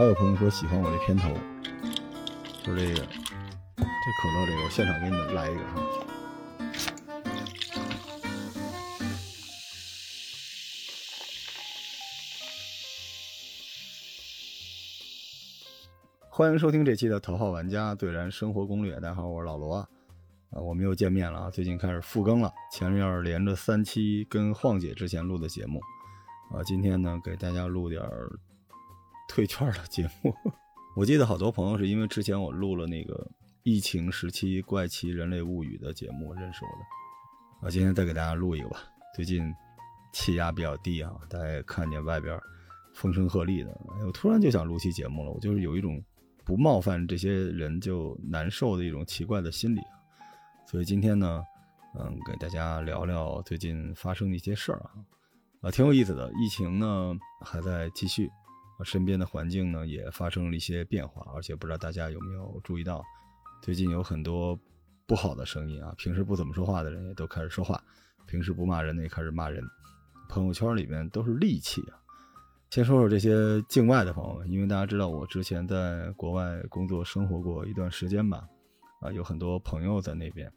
[0.00, 1.28] 还有朋友说喜欢我这片头，
[2.64, 5.82] 就这个这可乐这个，我现场给你们来一个哈。
[16.30, 18.96] 欢迎收听这期的《头号玩家对燃生活攻略》。
[19.00, 19.86] 大家好，我是老罗啊，
[20.52, 21.50] 我们又见面了啊！
[21.50, 25.78] 最近开始复更了，前面连着三期跟晃姐之前录的节目，
[26.54, 28.02] 啊，今天呢给大家录点
[29.30, 30.34] 退圈的节目。
[30.96, 33.30] 我记得好多朋友是因为之前我录了那个
[33.62, 38.80] 疫情时期怪奇人类物语的节目认识我的，啊，今天再给大家录一个吧。
[39.14, 39.54] 最近
[40.12, 42.36] 气压比较低啊，大家也看见外边
[42.92, 46.02] 风声鹤唳的，我突然就想录期节目了，我就是有一种。
[46.42, 49.94] 不冒犯这些人就难受的一种奇怪的心理啊，
[50.66, 51.40] 所以今天呢，
[51.96, 54.90] 嗯，给大家聊聊最近发生的一些事儿啊，
[55.60, 56.28] 啊，挺有意思的。
[56.42, 58.28] 疫情呢还在继续，
[58.84, 63.02] 身边的环境呢也发生了一些变化，而且不知道大家有没有注意到，
[63.62, 64.58] 最近有很多
[65.06, 67.82] 不好的声音啊，平时不怎么说话的人也都开始说话，
[68.26, 69.62] 平时不骂人的也开始骂人，
[70.28, 71.98] 朋友圈里面都是戾气啊。
[72.70, 78.46] 先说说这些境外的朋友们，因为大家知道我之前在国外工作生活过一段时间吧，
[79.00, 80.48] 啊，有很多朋友在那边，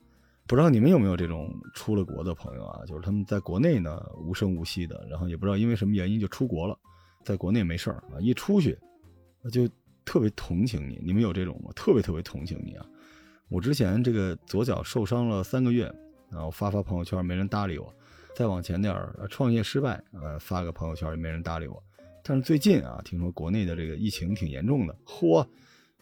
[0.45, 2.85] 不知道你们有没有这种出了国的朋友啊？
[2.85, 6.77] 就是他们在国内呢无声无息的，然后也不知道因为什么原因就出国了，
[7.23, 8.77] 在国内没事儿啊，一出去
[9.52, 9.67] 就
[10.05, 10.99] 特别同情你。
[11.03, 11.71] 你们有这种吗？
[11.75, 12.85] 特别特别同情你啊！
[13.49, 15.94] 我之前这个左脚受伤了三个月，
[16.29, 17.94] 然后发发朋友圈没人搭理我，
[18.35, 21.81] 再往前点儿创业失败，呃，发个朋友圈也没人搭理我。
[22.23, 25.45] 但是最近啊，听说国内的这个疫情挺严重的，嚯，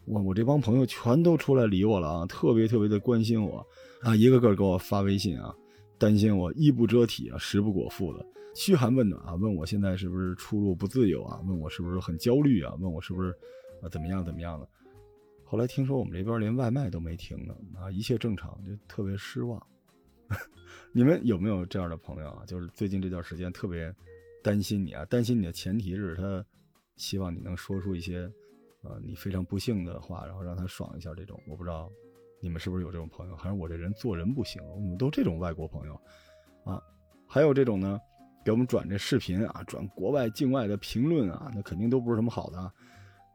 [0.06, 3.66] 我我这帮朋友全都出来理我了啊，特别特别的关心我
[4.02, 5.54] 啊，一个个给我发微信啊，
[6.02, 8.26] 担心我衣不遮体啊，食不果腹的，
[8.56, 13.30] 嘘寒问暖啊，问我现在是不是出入不自由啊，问我是不是很焦虑啊，问我是不是
[13.84, 14.68] 啊怎么样怎么样的。
[15.44, 19.62] 后来听说我们这边连外卖都没停呢啊，一切正常，就特别失望。
[20.92, 22.44] 你们有没有这样的朋友啊？
[22.48, 23.94] 就是最近这段时间特别。
[24.44, 26.44] 担心你啊，担心你的前提是他
[26.96, 28.22] 希望你能说出一些，
[28.82, 31.14] 呃，你非常不幸的话，然后让他爽一下。
[31.14, 31.88] 这种我不知道
[32.42, 34.62] 你们是不是有这种朋友，还是我这人做人不行？
[34.76, 35.94] 我们都这种外国朋友
[36.66, 36.82] 啊，
[37.28, 38.00] 还有这种呢，
[38.44, 42.72] 给我们转这视频啊，转国外境外的评论啊，那肯定都不是什么好的。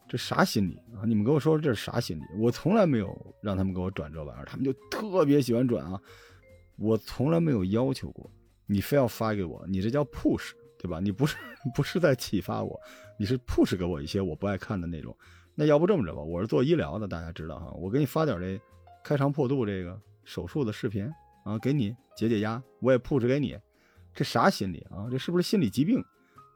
[0.08, 1.06] 这啥心理啊？
[1.06, 2.22] 你们跟我说说这是啥心理？
[2.38, 6.00] 我从来没有让他们给我转这玩意儿，他们就特别喜欢转啊。
[6.76, 8.30] 我从来没有要求过，
[8.66, 10.52] 你非要发给我，你这叫 push。
[10.78, 11.00] 对吧？
[11.00, 11.38] 你不是
[11.74, 12.78] 不是在启发我，
[13.18, 15.16] 你是 push 给我一些我不爱看的内容。
[15.54, 18.60] 那要不这么着吧，我是做医疗的，大家知道哈，我给你发点这
[19.06, 21.08] 开肠破肚这个手术的视频
[21.44, 23.56] 啊，给你解解压，我也布置给你。
[24.12, 25.06] 这啥心理啊？
[25.08, 26.04] 这是不是心理疾病？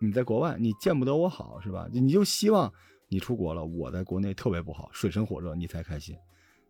[0.00, 1.88] 你在国外你见不得我好是吧？
[1.92, 2.72] 你就希望
[3.06, 6.16] 你出国了，我在国内特别不好，水深火热，你才开心。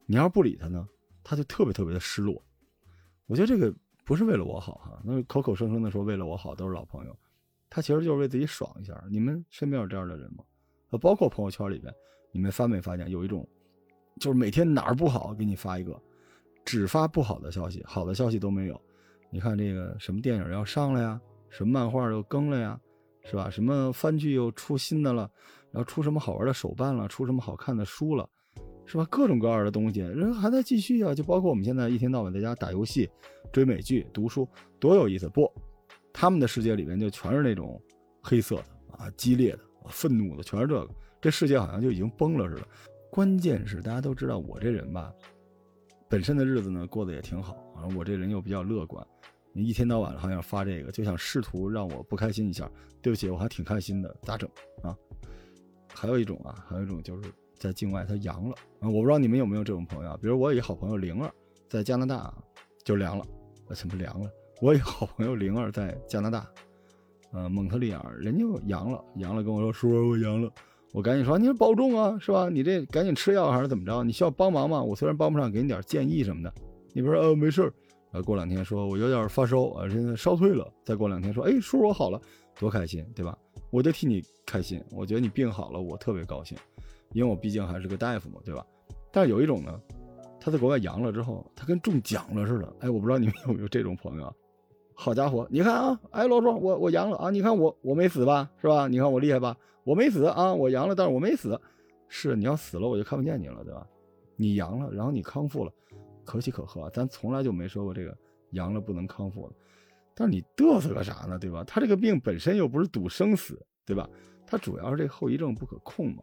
[0.04, 0.86] 你要是不理他呢，
[1.24, 2.44] 他就特别特别的失落。
[3.24, 3.74] 我觉得这个
[4.04, 7.18] 不是为了我好哈，那口口声声的说为了我好，都是老朋友。
[7.70, 9.02] 他其实就是为自己爽一下。
[9.10, 10.44] 你们身边有这样的人吗？
[11.00, 11.90] 包括朋友圈里边，
[12.32, 13.48] 你们发没发现有一种，
[14.20, 16.00] 就是每天哪儿不好给你发一个，
[16.64, 18.80] 只发不好的消息，好的消息都没有。
[19.30, 22.78] 你看这个什么电影要上了呀，什么漫画又更了呀，
[23.24, 23.48] 是吧？
[23.48, 25.28] 什么番剧又出新的了，
[25.72, 28.28] 然后出什么好玩的手办了，出什么好看的书了，
[28.84, 29.06] 是吧？
[29.10, 31.14] 各种各样的东西，人还在继续啊。
[31.14, 33.08] 就包括我们现在一天到晚在家打游戏、
[33.50, 34.46] 追美剧、读书，
[34.78, 35.50] 多有意思不？
[36.12, 37.80] 他们的世界里面就全是那种
[38.22, 38.64] 黑色的
[38.98, 40.88] 啊、激烈的、愤怒的，全是这个。
[41.22, 42.62] 这世界好像就已经崩了似的。
[43.10, 45.12] 关键是大家都知道我这人吧，
[46.08, 47.90] 本身的日子呢过得也挺好然后。
[47.98, 49.04] 我这人又比较乐观，
[49.52, 52.70] 你一天到晚好像发这个，就想试图让我不开心一下。
[53.02, 54.48] 对不起，我还挺开心的，咋整
[54.82, 54.96] 啊？
[55.92, 58.88] 还有一种啊，还有一种就是在境外他阳了啊。
[58.88, 61.32] 我不知道你们有没有这种朋友，比如我有一好朋友灵儿
[61.68, 62.32] 在加拿大
[62.84, 63.24] 就凉了，
[63.68, 64.30] 啊，什么凉了？
[64.60, 66.46] 我有好朋友灵儿在加拿大，
[67.32, 70.52] 呃，蒙特利尔，人家阳了，阳了跟我说，叔我阳了，
[70.92, 72.48] 我赶紧说，你保重啊，是吧？
[72.48, 74.02] 你这赶紧吃药还是怎么着？
[74.02, 74.82] 你需要帮忙吗？
[74.82, 76.52] 我虽然帮不上，给你点建议什么的。
[76.92, 77.72] 你不说，呃，没事儿。
[78.12, 80.68] 呃，过两天说我有点发烧啊，现在烧退了。
[80.84, 82.20] 再过两天说，哎，叔叔我好了，
[82.58, 83.38] 多开心，对吧？
[83.70, 86.58] 我就替你开心，我觉得你病好了，我特别高兴，
[87.12, 88.66] 因为我毕竟还是个大夫嘛，对吧？
[89.12, 89.80] 但是有一种呢，
[90.40, 92.74] 他在国外阳了之后，他跟中奖了似的。
[92.80, 94.32] 哎，我不知道你们 有没有这种朋友啊？
[94.94, 97.30] 好家伙，你看啊，哎，老庄，我我阳了啊！
[97.30, 98.88] 你看我我没死吧，是吧？
[98.88, 99.56] 你看我厉害吧？
[99.84, 101.58] 我没死啊，我阳了，但是我没死。
[102.08, 103.86] 是你要死了，我就看不见你了，对吧？
[104.36, 105.72] 你阳了，然后你康复了，
[106.24, 106.88] 可喜可贺。
[106.90, 108.16] 咱从来就没说过这个
[108.50, 109.54] 阳了不能康复的。
[110.14, 111.62] 但是你嘚瑟个啥呢，对吧？
[111.64, 114.08] 他这个病本身又不是赌生死，对吧？
[114.46, 116.22] 他主要是这后遗症不可控嘛。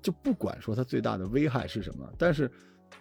[0.00, 2.50] 就不管说它最大的危害是什么，但是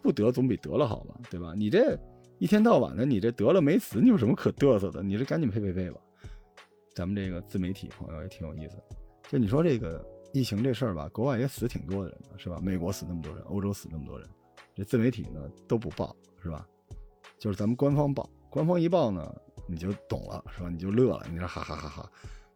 [0.02, 1.54] 不得总比得了好吧，对吧？
[1.56, 1.98] 你这
[2.38, 5.02] 一天到晚的，你这得了没死，你有什么可嘚瑟的？
[5.02, 6.00] 你这赶紧呸呸呸吧！
[6.94, 8.78] 咱们这个自媒体朋友也挺有意思，
[9.32, 12.60] 就你说这个疫情这事儿吧，国外也死挺多的人是吧？
[12.62, 14.28] 美国死那么多人，欧洲死那么多人，
[14.76, 16.14] 这自媒体呢都不报
[16.44, 16.68] 是吧？
[17.40, 19.34] 就是咱们官方报，官方一报呢，
[19.70, 20.68] 你就懂了是吧？
[20.70, 22.12] 你就乐了，你说哈哈哈哈。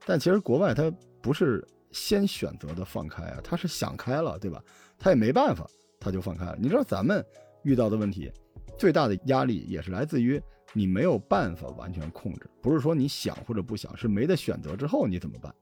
[0.06, 0.92] 但其实国外它
[1.22, 4.62] 不是先选择的放开啊，他是想开了，对吧？
[5.00, 5.66] 他也没办法，
[5.98, 6.58] 他就放开了。
[6.60, 7.26] 你知道咱们
[7.64, 8.30] 遇到的问题，
[8.78, 10.44] 最大的压力也是来自于。
[10.74, 15.56] 你没有办法完全控制，不是说你想或者不想，是没得选择之后你怎么办？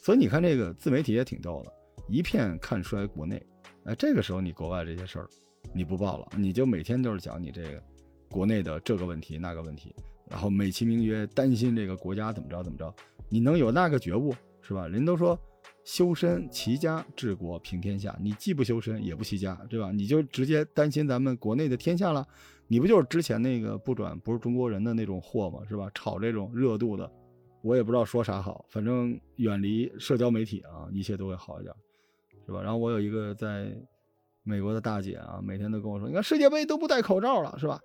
[0.00, 1.72] 所以你看这个自媒体也挺逗的，
[2.08, 3.44] 一片看衰国内，
[3.84, 5.28] 哎，这个时候你国外这些事儿
[5.74, 7.82] 你不报了，你就每天就是讲你这个
[8.30, 9.94] 国内的这个问题那个问题，
[10.30, 12.94] 然后美其名曰担心这个国家怎么着怎么着，
[13.28, 14.88] 你能有那个觉悟是吧？
[14.88, 15.38] 人都说
[15.84, 19.90] 修身齐家治国平天下，你既不修身也不齐家，对吧？
[19.90, 22.26] 你就直接担心咱们国内的天下了。
[22.70, 25.60] 你不就是之前那个不转不是中国人的那种货吗？
[25.66, 25.90] 是吧？
[25.94, 27.10] 炒这种热度的，
[27.62, 28.64] 我也不知道说啥好。
[28.68, 31.74] 反正远离社交媒体啊，一切都会好一点，
[32.46, 32.62] 是吧？
[32.62, 33.76] 然后我有一个在
[34.42, 37.80] 美国的大姐啊，每天都跟我说：“你看世界杯都不戴口罩了，是吧？”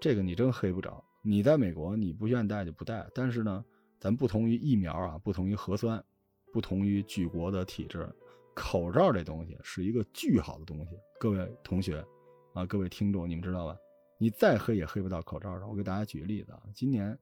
[0.00, 1.02] 这个你真黑不着。
[1.22, 3.08] 你在美国，你不愿意戴就不戴。
[3.14, 3.64] 但是呢，
[3.98, 6.04] 咱不同于疫苗啊，不同于核酸，
[6.52, 8.06] 不同于举国的体制，
[8.54, 10.98] 口罩这东西是一个巨好的东西。
[11.18, 12.04] 各位同学
[12.52, 13.74] 啊，各位听众，你们知道吧？
[14.18, 15.66] 你再黑也黑不到口罩上。
[15.66, 17.18] 我给大家举个例子啊，今年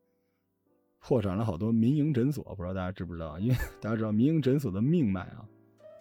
[1.03, 3.39] 破产了好多民营诊所，不知道大家知不知道？
[3.39, 5.45] 因为 大家知道民营诊所的命脉啊，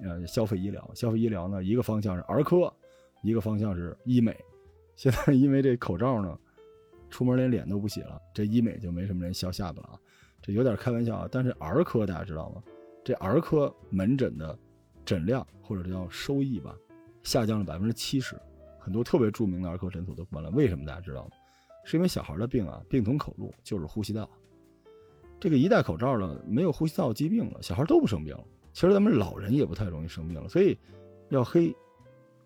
[0.01, 2.71] 呃，消费医疗，消费医疗呢，一个方向是儿科，
[3.23, 4.37] 一个方向是医美。
[4.95, 6.37] 现在因为这口罩呢，
[7.09, 9.99] 出门连脸都不洗了，这医美就没什么人削下巴了啊。
[10.39, 11.27] 这有点开玩笑啊。
[11.31, 12.61] 但是儿科大家知道吗？
[13.03, 14.57] 这儿科门诊的
[15.03, 16.75] 诊量或者叫收益吧，
[17.23, 18.39] 下降了百分之七十。
[18.79, 21.31] 很多特别著名的儿科诊所都关了，为什么大家知道吗？
[21.83, 24.29] 是因为小孩的病啊，病从口入，就是呼吸道。
[25.41, 28.43] 这个一戴口罩了，没有呼吸道疾病了，小孩都不生病了。
[28.73, 30.77] 其实咱们老人也不太容易生病了，所以
[31.29, 31.75] 要黑，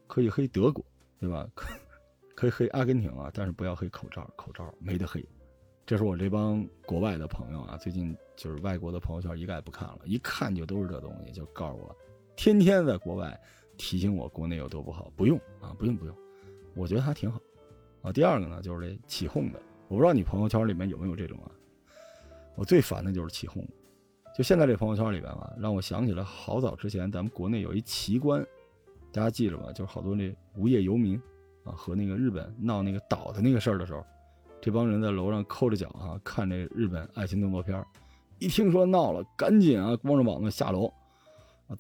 [0.07, 0.83] 可以黑德国，
[1.19, 1.45] 对吧？
[1.53, 1.67] 可
[2.33, 5.23] 可以黑阿根廷啊，但是不要黑口罩，口罩没得黑。
[5.85, 11.93] 这是我这帮国外的朋友啊，最近就是外国的朋友圈一概不看了，一看就都是这东西，就告诉我，
[12.37, 13.37] 天天在国外
[13.75, 16.15] 提醒我国内有多不好，不用啊，不用不用。
[16.75, 17.41] 我觉得还挺好，
[18.03, 21.51] 啊，第二个呢就是这起哄的，我不知道你朋友圈里面有没有这种啊。
[22.55, 23.65] 我最烦的就是起哄，
[24.35, 28.45] 就现在这朋友圈里边啊，让我想起了好早之前咱们国内有一奇观，
[29.11, 31.21] 大家记着吧，就是好多那无业游民
[31.63, 34.05] 啊和那个日本闹那个岛的那个事儿的时候，
[34.61, 37.85] 这帮人在楼上抠着脚啊看这日本爱情动作片
[38.39, 40.91] 一听说闹了，赶紧啊光着膀子下楼。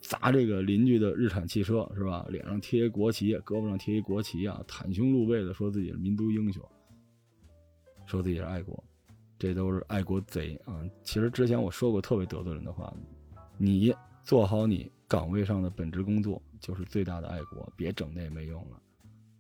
[0.01, 2.25] 砸这个邻居的日产汽车是吧？
[2.29, 6.63] 脸上贴国旗，胳膊上贴一国旗啊，袒胸露背的说自己是民族英雄，
[8.07, 8.83] 说自己是爱国，
[9.37, 10.81] 这都是爱国贼啊！
[11.03, 12.93] 其实之前我说过特别得罪人的话，
[13.57, 18.79] 你做好你岗位上的本职工作就是最大的爱国，别整那没用了，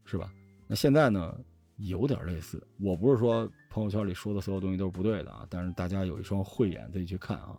[0.05, 0.31] 是吧？
[0.67, 1.37] 那现在呢，
[1.77, 2.61] 有点类似。
[2.79, 7.57] 我不是说朋友圈里说的所有东西都是不对的啊，但是大家有一双慧眼自己去看啊。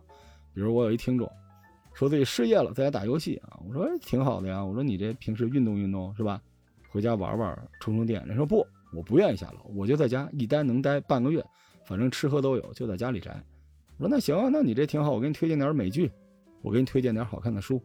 [0.53, 1.29] 比如我有一听众。
[1.93, 3.59] 说自己失业了，在家打游戏啊！
[3.67, 4.63] 我说挺好的呀。
[4.63, 6.39] 我说你这平时运动运动是吧？
[6.91, 8.23] 回家玩玩，充充电。
[8.27, 8.63] 人说不，
[8.93, 11.43] 我不愿意下楼，我就在家一待能待半个月，
[11.87, 13.31] 反正吃喝都有，就在家里宅。
[13.97, 16.11] 我说那行啊，那你这挺好，我给你推荐点美剧，
[16.61, 17.81] 我给你推荐点好看的书。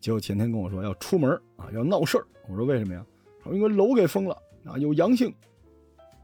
[0.00, 2.24] 结果前天跟我说要出门啊，要闹事儿。
[2.48, 3.04] 我说为什么呀？
[3.42, 5.34] 他说因为楼给封了啊，有阳性。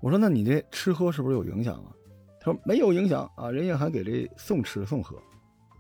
[0.01, 1.91] 我说那你这吃喝是不是有影响啊？
[2.39, 5.17] 他说没有影响啊，人家还给这送吃送喝。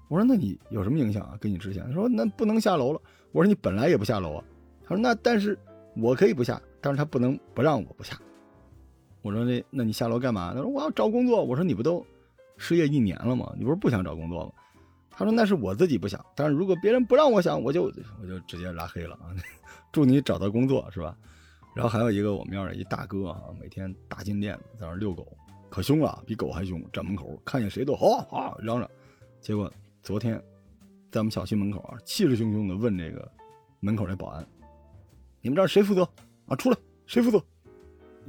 [0.09, 1.39] 我说那你有什么影响啊？
[1.41, 3.01] 跟你之前他说那不能下楼了。
[3.31, 4.45] 我说你本来也不下楼啊。
[4.83, 5.57] 他说那但是
[5.97, 8.21] 我可以不下，但是他不能不让我不下。
[9.23, 10.53] 我说那那你下楼干嘛？
[10.53, 11.43] 他说我要找工作。
[11.43, 12.05] 我说你不都
[12.57, 13.53] 失业一年了吗？
[13.57, 14.53] 你不是不想找工作吗？
[15.11, 19.31] 他说那是我自己不想，但是如果别人不让我想，我就我就直接拉黑了啊。
[19.93, 21.17] 祝你找到工作是吧？
[21.75, 25.27] 然后还有一个我们院的一大哥啊，每天大金链子在那遛狗，
[25.71, 28.91] 可凶了，比狗还凶，站门口看见谁都吼啊嚷嚷，
[29.41, 29.73] 结果。
[30.03, 30.35] 昨天，
[31.13, 33.31] 在我们小区门口啊，气势汹汹的问这个
[33.79, 34.45] 门口那保安
[35.41, 36.03] ：“你们这儿谁负责
[36.47, 36.57] 啊？
[36.57, 36.77] 出来，
[37.07, 37.41] 谁负责？”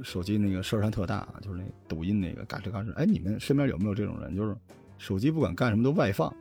[0.02, 2.92] 手机那个声儿还特大，就是那抖音那个嘎吱嘎吱。
[2.94, 4.34] 哎，你们身边有没有这种人？
[4.34, 4.56] 就是
[4.98, 6.34] 手机不管干什么都外放，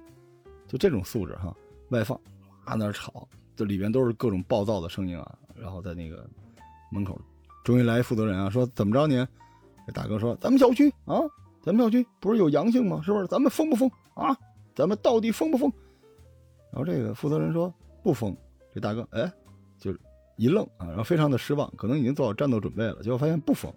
[0.68, 1.56] 就这种素质哈，
[1.90, 2.20] 外放
[2.66, 5.38] 啊那吵，这里边都是各种暴躁的声音啊。
[5.56, 6.28] 然后在那个
[6.92, 7.20] 门口，
[7.64, 9.26] 终于来负责人啊，说怎么着您？
[9.86, 11.20] 这大哥说：“咱们小区啊，
[11.62, 13.02] 咱们小区不是有阳性吗？
[13.04, 13.28] 是不是？
[13.28, 14.36] 咱们封不封啊？”
[14.74, 15.72] 咱们到底封不封？
[16.72, 18.36] 然后这个负责人说不封。
[18.74, 19.32] 这大哥，哎，
[20.36, 23.72] 一愣啊，然后非常的失望，可能已经做好战斗准备了，结果发现不封。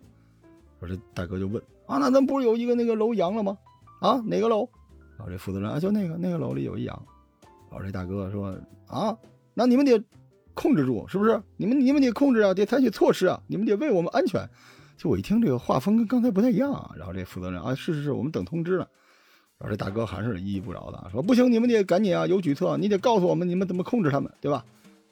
[0.81, 3.57] 说这大哥就问啊，那咱不是有一个那个楼阳了吗？
[4.01, 4.69] 啊，哪个楼？
[5.17, 7.03] 然后这负责人啊，就那个那个楼里有一阳。
[7.71, 8.55] 然后这大哥说
[8.87, 9.17] 啊，
[9.55, 10.03] 那你们得
[10.55, 11.43] 控制住，是不是？
[11.57, 14.49] 你们你们得控制啊，得采取措施啊，你们得为我们安全。
[14.97, 16.91] 就我一听这个画风跟刚才不太一样啊。
[16.97, 18.87] 然后这负责人啊，是是是，我们等通知呢。
[19.59, 24.65] 然后这大哥还是依依不饶的说不行，你们得赶紧啊，有举措，你得告诉我们你们怎么控制他们，对吧？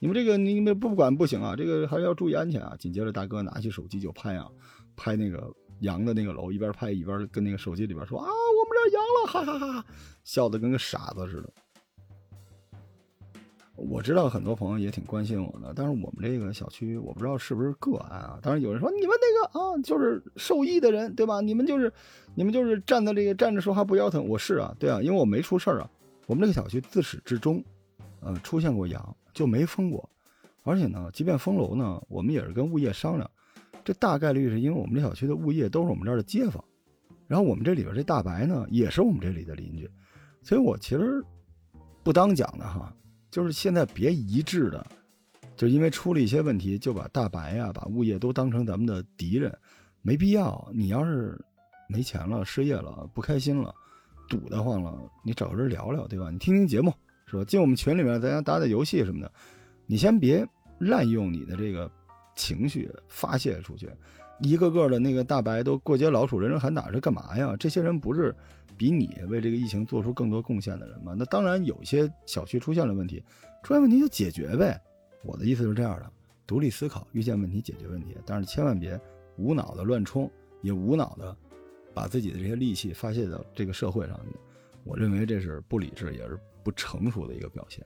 [0.04, 2.76] 你们这个你们不管不行啊，这个还是要注意安全啊。
[2.78, 4.46] 紧接着大哥拿起手机就拍啊，
[4.94, 5.50] 拍那个。
[5.80, 9.86] 羊的那个楼，一边拍一边跟那个手机里边说啊，我们这羊了，哈哈哈哈，
[10.22, 11.50] 笑得跟个傻子似的。
[13.74, 18.38] 我知道很多朋友也挺关心我的，但是我们这个小区我不知道是不是个案啊。
[18.40, 21.40] 当然有人说你们那个啊，就是受益的人对吧？
[21.40, 21.92] 你们就是
[22.36, 24.26] 你们就是站在这个站着说话不腰疼。
[24.28, 25.90] 我是啊，对啊，因为我没出事儿啊。
[26.26, 27.62] 我们这个小区自始至终，
[28.20, 30.08] 呃，出现过羊就没封过，
[30.62, 33.30] 而且呢，即便封楼呢，我们也是跟物业商量。
[33.84, 36.64] 这大概率是因为我们这小区的物业都是我们这儿的街坊，
[37.26, 39.86] 然后我们这里边这大白呢也是我们这里的邻居，
[40.40, 41.22] 所以我其实
[42.02, 42.90] 不当讲的哈，
[43.30, 44.86] 就是现在别一致的，
[45.54, 49.54] 就因为出了一些问题就把大白呀、把物业都当成咱们的敌人，
[50.00, 50.66] 没必要。
[50.72, 51.38] 你要是
[51.86, 53.74] 没钱了、失业了、不开心了、
[54.30, 56.30] 堵得慌了，你找个人聊聊，对吧？
[56.30, 56.90] 你听听节目
[57.34, 57.44] 是吧？
[57.44, 59.30] 进我们群里面，咱家打打游戏什么的，
[59.86, 60.46] 你先别
[60.78, 61.90] 滥用你的这个。
[62.36, 63.88] 情绪发泄出去，
[64.40, 67.54] 一个个的那个大白都过街老鼠，人人喊打，是干嘛呀？
[67.56, 68.34] 这些人不是
[68.76, 71.14] 比你为这个疫情做出更多贡献的人吗？
[71.16, 73.22] 那当然，有些小区出现了问题，
[73.62, 74.82] 出现问题就解决呗。
[75.22, 76.10] 我的意思是这样的：
[76.44, 79.00] 独立思考，遇见问题解决问题，但是千万别
[79.36, 80.28] 无脑的乱冲，
[80.60, 81.36] 也无脑的
[81.94, 84.36] 把自己的这些戾气发泄到这个社会上去。
[84.82, 87.84] 我认为这是不理智，也是不成熟的一个表现。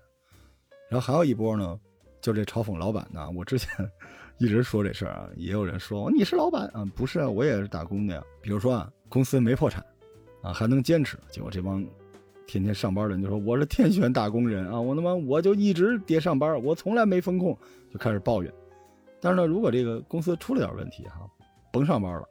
[0.88, 1.78] 然后还有一波呢，
[2.22, 3.68] 就这嘲讽老板呢，我之前。
[4.40, 8.22] 一直说这事儿啊，也有人说你是老板啊，不是啊，我也是打工的呀。
[8.40, 9.84] 比如说啊，公司没破产，
[10.42, 11.84] 啊还能坚持，结果这帮
[12.46, 17.58] 天天上班的人就说我是天选打工人啊，我他妈我就一直叠上班，我从来没风控，
[17.92, 18.54] 就开始抱怨。
[19.20, 21.28] 但是呢，如果这个公司出了点问题哈，
[21.72, 22.24] 甭上班了，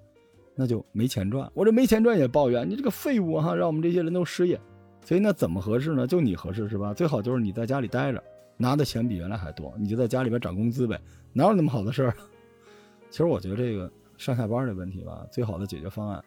[0.56, 4.58] 那就没钱赚，我这没钱赚也抱怨，你这个废物哈，让我们这些人都失业。
[5.07, 6.05] 所以那怎么合适呢？
[6.05, 6.93] 就你合适是吧？
[6.93, 8.21] 最好就是你在家里待着。
[8.59, 10.99] 拿的钱比原来还多，你就在家里边涨工资呗，
[11.31, 12.13] 哪有那么好的事儿？
[13.09, 16.17] 其实我觉得这个上下班的问题吧，最好的解决方案，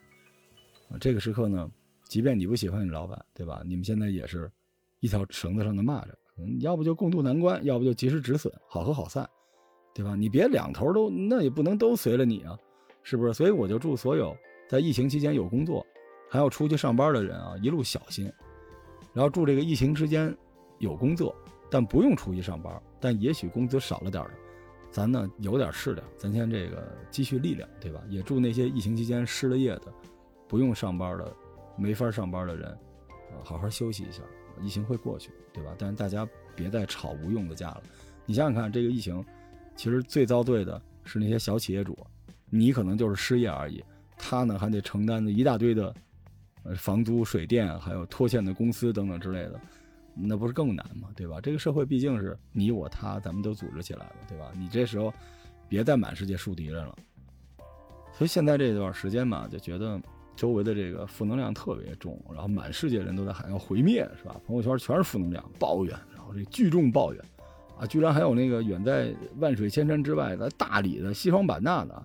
[0.89, 1.69] 啊，这个时刻呢，
[2.05, 3.63] 即便你不喜欢你老板，对吧？
[3.67, 4.51] 你们现在也是
[5.01, 6.07] 一条绳子上的蚂蚱，
[6.39, 9.29] 嗯，要不就共度难关，要不就及时止损，好合好散，
[9.93, 10.15] 对吧？
[10.15, 12.57] 你别两头都，那也不能都随了你啊，
[13.03, 13.35] 是不是？
[13.35, 14.37] 所以我就祝所有
[14.69, 15.85] 在疫情期间有工作
[16.31, 18.33] 还要出去上班的人啊，一路小心，
[19.13, 20.35] 然后祝这个疫情之间
[20.79, 21.35] 有工作。
[21.73, 24.31] 但不用出去上班，但也许工资少了点的，
[24.91, 28.03] 咱呢有点势量，咱先这个积蓄力量，对吧？
[28.09, 29.83] 也祝那些疫情期间失了业的、
[30.49, 31.33] 不用上班的、
[31.77, 32.69] 没法上班的人，
[33.09, 34.21] 啊，好好休息一下，
[34.61, 35.73] 疫情会过去，对吧？
[35.79, 37.83] 但是大家别再吵无用的架了。
[38.27, 39.25] 你想想看，这个疫情，
[39.77, 41.97] 其实最遭罪的是那些小企业主，
[42.47, 43.81] 你可能就是失业而已，
[44.19, 45.95] 他呢还得承担着一大堆的，
[46.77, 49.61] 房租、水电，还有拖欠的公司等等之类的。
[50.15, 51.09] 那不是更难吗？
[51.15, 51.41] 对吧？
[51.41, 54.51] 这个社会毕竟是你我他，咱们都组织起来了，对吧？
[54.57, 55.13] 你这时候
[55.69, 56.95] 别再满世界树敌人了。
[58.13, 59.99] 所以现在这段时间嘛，就觉得
[60.37, 64.37] 周围的这个负能量特别重，然后满世界人都在喊要毁灭，是吧？
[64.47, 67.25] 朋友圈全是负能量，抱怨，然后这聚众抱怨，
[67.79, 72.03] 啊，居然还有那个远在万水千山之外的大理的西双版纳的，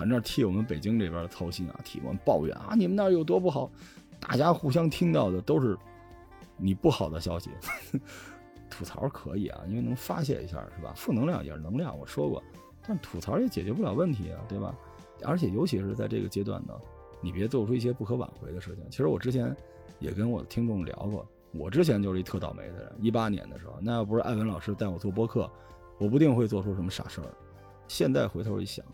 [0.00, 3.70] 反正替我们北京这边操心啊，替我们抱怨啊，你们那儿有多不好？
[4.18, 5.76] 大家互相听到的都是。
[6.62, 7.50] 你不好的消息，
[8.68, 10.92] 吐槽可以啊，因为能发泄一下，是吧？
[10.94, 12.42] 负能量也是能量，我说过，
[12.86, 14.74] 但吐槽也解决不了问题啊，对吧？
[15.24, 16.74] 而且尤其是在这个阶段呢，
[17.22, 18.84] 你别做出一些不可挽回的事情。
[18.90, 19.56] 其实我之前
[19.98, 22.92] 也跟我的听众聊过，我之前就是一特倒霉的人。
[23.00, 25.50] 一八年的时候，那要不是艾文老师带我做播客，
[25.98, 27.26] 我不定会做出什么傻事儿。
[27.88, 28.84] 现在回头一想，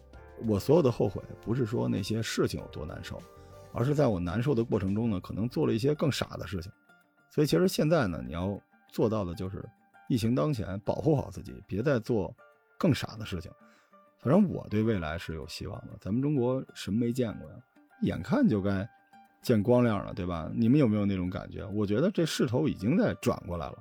[0.44, 3.20] 我所有的后悔不是说那些事情有多难受，
[3.72, 6.70] 而是在我难受的过程中呢，可能做了一些更傻的事情。
[7.30, 8.60] 所以其实现在呢，你要
[8.92, 9.64] 做到的就是
[10.08, 12.34] 疫情当前，保护好自己，别再做
[12.78, 13.50] 更傻的事情。
[14.18, 15.92] 反正我对未来是有希望的。
[16.00, 17.56] 咱们中国什么没见过呀？
[18.02, 18.88] 眼看就该
[19.42, 20.50] 见光亮了，对吧？
[20.54, 21.64] 你们有没有那种感觉？
[21.66, 23.78] 我觉得这势头已经在转过来了。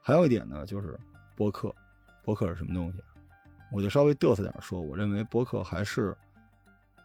[0.00, 0.98] 还有一点呢，就是
[1.34, 1.74] 播客。
[2.22, 2.98] 播客是什么东西？
[3.72, 6.16] 我就稍微嘚瑟点说，我认为播客还是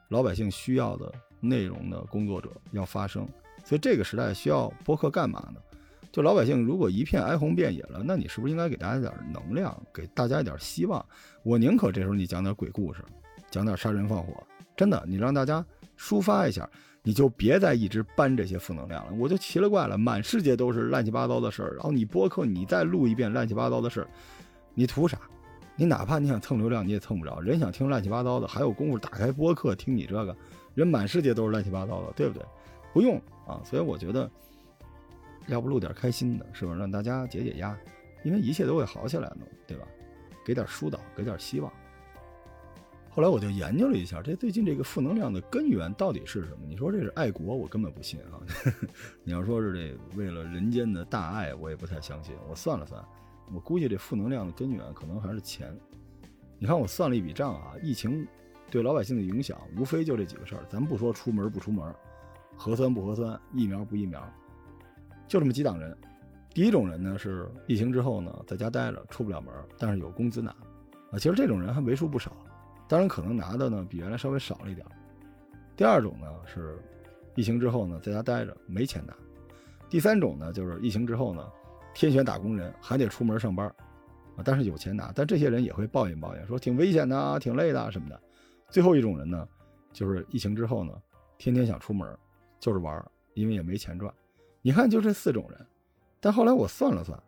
[0.09, 3.27] 老百姓需要的内容的工作者要发声。
[3.63, 5.61] 所以这个时代需要播客干嘛呢？
[6.11, 11.05] 就老百姓如果一片哀鸿遍野了，那你是不是应该给大家点能量，给大家一点希望？
[11.43, 13.01] 我宁可这时候你讲点鬼故事，
[13.49, 14.43] 讲点杀人放火，
[14.75, 15.65] 真的，你让大家
[15.97, 16.69] 抒发一下，
[17.01, 19.13] 你就别再一直搬这些负能量了。
[19.13, 24.07] 我就奇了怪了，满世界都是乱七八糟的事儿，然后你播客你再录一遍乱七八糟的事儿，
[24.73, 25.17] 你图啥？
[25.75, 27.39] 你哪怕你想蹭流量，你也蹭不着。
[27.39, 30.35] 人想听乱七八糟的，还有功夫打开播客听你这个？
[30.73, 32.45] 人满世界都是乱七八糟的，对不对？
[32.93, 33.15] 不用
[33.47, 34.29] 啊，所以我觉得，
[35.47, 37.77] 要不录点开心的，是不是让大家解解压？
[38.23, 39.87] 因为一切都会好起来的，对吧？
[40.45, 41.71] 给点疏导，给点希望。
[43.09, 46.59] 后来我就研究了一下，这最近这个负能量的根源到底是什么？
[46.69, 48.39] 你说这是爱国，我根本不信啊！
[49.25, 52.33] 你要说是这为了人间的大爱，我也不太相信。
[52.49, 53.03] 我算了算，
[53.53, 55.75] 我估计这负能量的根源可能还是钱。
[56.57, 58.27] 你看我算了一笔账啊，疫情。
[58.69, 60.63] 对老百姓的影响，无非就这几个事儿。
[60.69, 61.93] 咱不说出门不出门，
[62.55, 64.25] 核酸不核酸，疫苗不疫苗，
[65.27, 65.93] 就这么几档人。
[66.53, 70.51] 第一种人呢，是疫情之后呢，在家待着，出不了门，但是有工资拿。
[71.11, 72.31] 啊，其实这种人还为数不少，
[72.87, 74.87] 当然可能拿的呢比原来稍微少了一点。
[75.75, 76.79] 第二种呢是
[77.35, 79.13] 疫情之后呢，在家待着，没钱拿。
[79.89, 81.45] 第三种呢就是疫情之后呢，
[81.93, 83.67] 天选打工人，还得出门上班，
[84.35, 85.11] 啊，但是有钱拿。
[85.13, 88.19] 但这些人也会抱怨抱怨，说挺危险的，挺累的什么的。
[88.69, 89.47] 最后一种人呢，
[89.91, 90.93] 就是疫情之后呢，
[91.37, 92.17] 天天想出门，
[92.59, 94.13] 就是玩，因为也没钱赚。
[94.61, 95.59] 你看，就这四种人。
[96.19, 97.21] 但后来我算了算，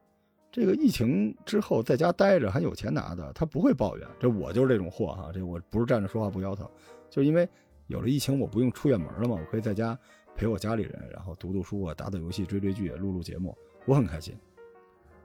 [0.52, 4.08] 这个疫情之后在家待着还有钱拿的，他不会抱怨。
[4.20, 6.70] 这我就是这种货哈，这我不是站着说话不腰疼，
[7.10, 7.48] 就因为
[7.88, 9.98] 有了疫情，我不用出远门了嘛，我可以在家
[10.36, 14.38] 陪我家里人，然后读读书啊，打打游戏，追追剧，录录节目，我很开心。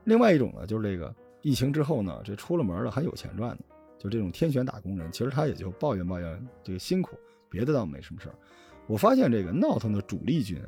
[0.09, 3.65] 另外一种呢，就是这个疫情之后呢，这出了门了还有钱赚呢。
[3.99, 7.19] 就这种天选打工人，其实他也就抱怨抱怨这个辛苦，
[7.51, 8.35] 别的倒没什么事儿。
[8.87, 10.59] 我发现这个闹腾的主力军，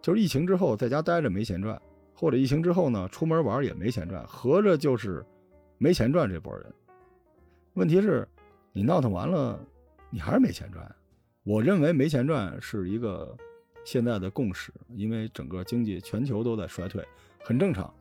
[0.00, 1.80] 就是疫情之后在家待着没钱赚，
[2.14, 5.24] 或者疫情之后呢出门玩也没钱赚，合着就是
[5.78, 6.72] 没钱赚这波人。
[7.74, 8.28] 问题是，
[8.72, 9.58] 你闹腾完了，
[10.10, 10.94] 你还是没钱赚。
[11.42, 13.36] 我认为没钱赚是一个
[13.84, 17.02] 现在的共识，因为整个经济全球都在衰退，
[17.42, 17.92] 很正常。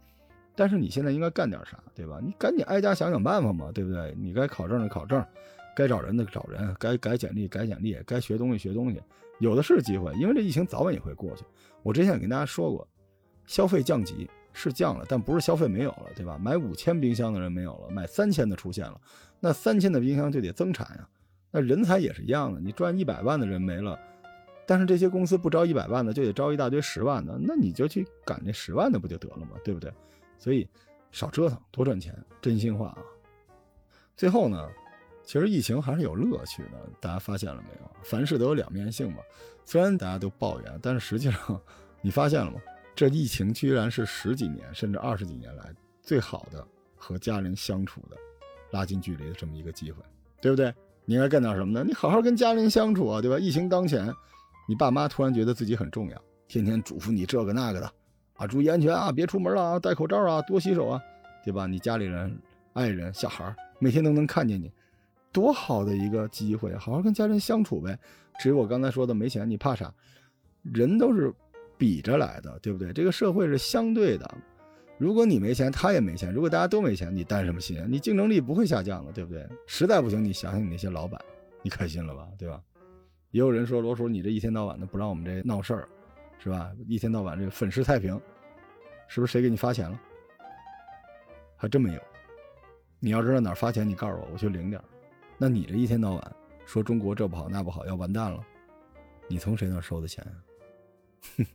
[0.60, 2.20] 但是你现在应该干点啥，对吧？
[2.22, 4.14] 你赶紧挨家想想办法嘛，对不对？
[4.20, 5.26] 你该考证的考证，
[5.74, 9.02] 该找人的找人，该改简历改简历，该学东西学东西，
[9.40, 10.14] 有的是机会。
[10.16, 11.46] 因为这疫情早晚也会过去。
[11.82, 12.86] 我之前也跟大家说过，
[13.46, 16.38] 消费降级是降了，但不是消费没有了，对吧？
[16.38, 19.00] 买五千冰箱的人没有了，买三千的出现了，
[19.40, 21.08] 那三千的冰箱就得增产呀。
[21.52, 23.98] 那人才也是一样的，你赚一百万的人没了，
[24.68, 29.52] 但是这些公司不招一百万的，就得招一大堆十万的，那你就去赶那十万的不就得了吗？
[29.64, 29.90] 对不对？
[30.40, 30.68] 所以，
[31.12, 32.98] 少折腾，多赚钱，真心话啊！
[34.16, 34.68] 最后呢，
[35.24, 37.92] 其实疫情还是有乐趣的，大家发现了没有？
[38.02, 39.20] 凡事都有两面性嘛。
[39.66, 41.62] 虽然大家都抱怨，但是实际上，
[42.02, 42.60] 你发现了吗？
[42.96, 48.18] 这疫情居然是十几年甚至二十几年来最好的和家人相处的、
[48.72, 50.02] 拉近距离的这么一个机会，
[50.42, 50.74] 对不对？
[51.06, 51.84] 你应该干点什么呢？
[51.86, 53.38] 你好好跟家人相处啊，对吧？
[53.40, 54.14] 疫情当前，
[54.68, 57.94] 你爸妈突然觉得自己很重要，天天嘱咐你这个那个的。
[58.40, 59.12] 啊，注意安全啊！
[59.12, 59.80] 别出门了啊！
[59.80, 60.42] 戴口罩啊！
[60.44, 61.02] 多洗手啊，
[61.44, 61.68] 对吧？
[61.68, 62.34] 你家里人、
[62.72, 64.72] 爱人、小孩每天都能看见你，
[65.34, 66.74] 多好的一个机会！
[66.78, 68.00] 好好跟家人相处呗。
[68.40, 69.94] 至于我刚才说的没钱，你怕啥？
[70.64, 71.34] 人都是
[71.78, 72.94] 比着来的，对不对？
[72.94, 74.38] 这个社会是相对的。
[74.98, 77.86] 如果你没钱，他也没钱；如果大家都没钱，你担什么心？
[77.90, 79.46] 你竞争力不会下降的，对不对？
[79.68, 81.20] 实在不行，你想想你那些老板，
[81.62, 82.26] 你开心了吧？
[82.38, 82.62] 对吧？
[83.32, 85.90] 也有人说罗叔，你这一天到晚的不让我们这闹事儿。
[86.40, 86.72] 是吧？
[86.88, 88.20] 一天到晚这个粉饰太平，
[89.08, 90.00] 是不是谁给你发钱了？
[91.56, 92.02] 还真没有。
[93.00, 94.82] 你要知道哪儿发钱，你告诉我，我去领点
[95.38, 98.42] 那你这一天到晚说中国这不好那不好，要完蛋了，
[99.28, 100.26] 你从谁那收的钱？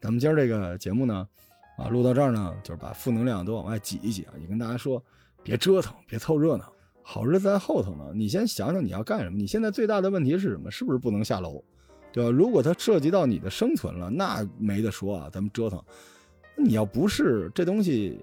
[0.00, 1.28] 咱们今儿这个节目呢，
[1.76, 5.02] 啊，录到这儿呢，就是把负能量都往外挤一挤啊，也跟大家说，
[5.42, 6.72] 别折腾，别凑热闹，
[7.02, 8.12] 好日子在后头呢。
[8.14, 9.36] 你先想想你要干什么？
[9.36, 10.70] 你现在最大的问题是什么？
[10.70, 11.62] 是不是不能下楼？
[12.18, 12.30] 对吧？
[12.36, 15.30] 如果它涉及到你的生存了，那没得说啊！
[15.32, 15.80] 咱们折腾。
[16.56, 18.18] 你要不是这东西，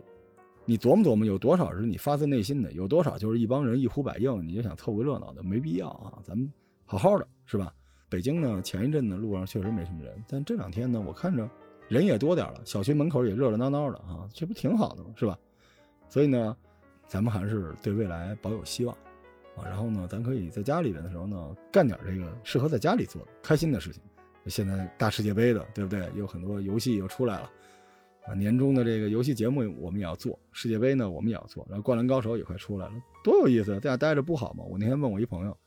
[0.66, 6.20] 你琢磨琢磨，有多少是你发自内心的，有多少就是一帮人一呼百应，你就想凑个热闹的，没必要啊！
[6.24, 6.52] 咱们
[6.84, 7.74] 好好的，是吧？
[8.10, 11.50] 北京呢，前一阵子，路上确实没什么人，但这两天呢，我看着
[11.88, 15.12] 人也多点了，小区门口也热热闹闹的啊，这不挺好的吗？
[15.16, 15.40] 是吧？
[16.10, 16.54] 所以呢，
[17.08, 18.98] 咱们还是对未来保有希望。
[19.56, 24.02] 啊，然后呢，咱可以在家里边的时候呢，干点这个适合在家里做的开心的事情。
[24.48, 26.08] 现在大世界杯的，对不对？
[26.16, 27.50] 有很多游戏又出来了，
[28.28, 33.74] 啊，年终的这个游戏节目我们也要做，世界杯呢我们也要做，然后灌篮高手也快出来了，多有意思！
[33.80, 34.64] 在家待着不好吗？
[34.64, 35.58] 我那天问我一朋友，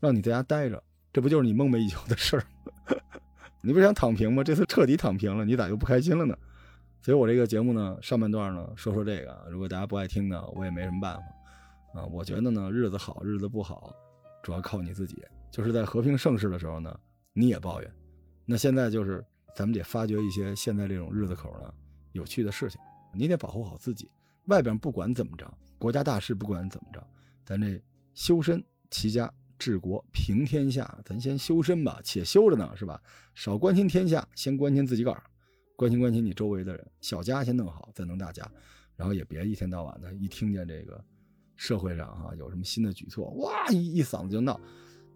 [0.00, 2.96] 让你在家待着，这不就是你梦寐以求的事儿吗？
[3.62, 4.42] 你不是想躺平吗？
[4.42, 6.36] 这次彻底躺平了，你咋又不开心了呢？
[7.00, 11.22] 所以我这个节目呢，上半段呢说说这个，如果大家不爱听呢，我也没什么办法
[11.98, 12.06] 啊。
[12.06, 13.92] 我觉得呢，日子好日子不好，
[14.42, 15.22] 主要靠你自己。
[15.50, 16.98] 就是在和平盛世的时候呢，
[17.32, 17.92] 你也抱怨，
[18.44, 19.24] 那现在就是
[19.56, 21.72] 咱们得发掘一些现在这种日子口呢
[22.12, 22.80] 有趣的事情，
[23.14, 24.10] 你得保护好自己。
[24.44, 27.06] 外边不管怎么着，国家大事不管怎么着，
[27.44, 27.80] 咱这
[28.14, 33.00] 修身齐家治国平天下，咱先修身吧，且修着呢，是吧？
[33.34, 35.22] 少关心天下，先关心自己个儿。
[35.76, 38.50] 关心关心你周围的人，小家先弄好，再弄大家，
[38.96, 41.02] 然后也别一天到晚的，一听见这个
[41.58, 44.58] 社会上哈有什么新的举措，哇一一嗓子就闹，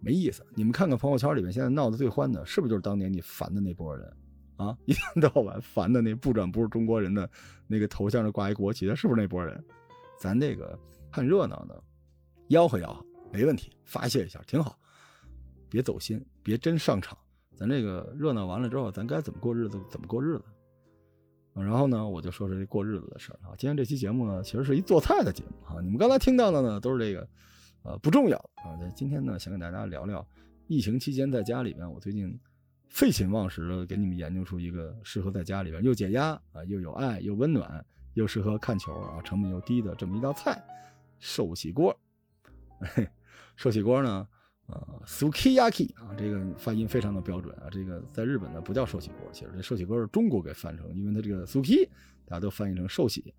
[0.01, 0.45] 没意思。
[0.53, 4.13] 你们看看朋友圈里面现在闹得最欢的，是不是就是当年你烦的那波人
[4.57, 4.77] 啊？
[4.85, 7.27] 一天到晚烦的那不转不是中国人的
[7.65, 9.63] 那个头像上挂一国旗的，是不是那波人？
[10.19, 10.77] 咱这个
[11.11, 11.81] 看热闹的，
[12.49, 14.77] 吆喝吆喝没问题，发泄一下挺好，
[15.69, 17.17] 别走心，别真上场。
[17.55, 20.43] 咱这个热闹完了之后，咱该怎么过日子怎么过日子。
[21.55, 23.53] 然后呢，我就说说这过日子的事儿啊。
[23.57, 25.81] 今天这期节目呢，其实是一做菜的节目啊。
[25.81, 27.27] 你们刚才听到的呢，都是这个，
[27.83, 28.73] 呃，不重要啊。
[28.95, 30.25] 今天呢，想跟大家聊聊
[30.67, 32.39] 疫情期间在家里边，我最近
[32.89, 40.63] 废寝忘食的给你们研究出一个适合在家里边又解压啊，又有爱又温暖，又适合看球啊，成本又低的这么一道菜——
[41.19, 41.95] 寿喜锅。
[43.55, 44.27] 寿喜锅呢？
[44.67, 47.67] 啊，sukiyaki 啊，这个发音非常的标准啊。
[47.69, 51.87] 这个在日本呢不叫寿喜锅，其实这寿喜锅是中国给翻成，因为它这个 suki
[52.25, 53.33] 大家都翻译成寿喜。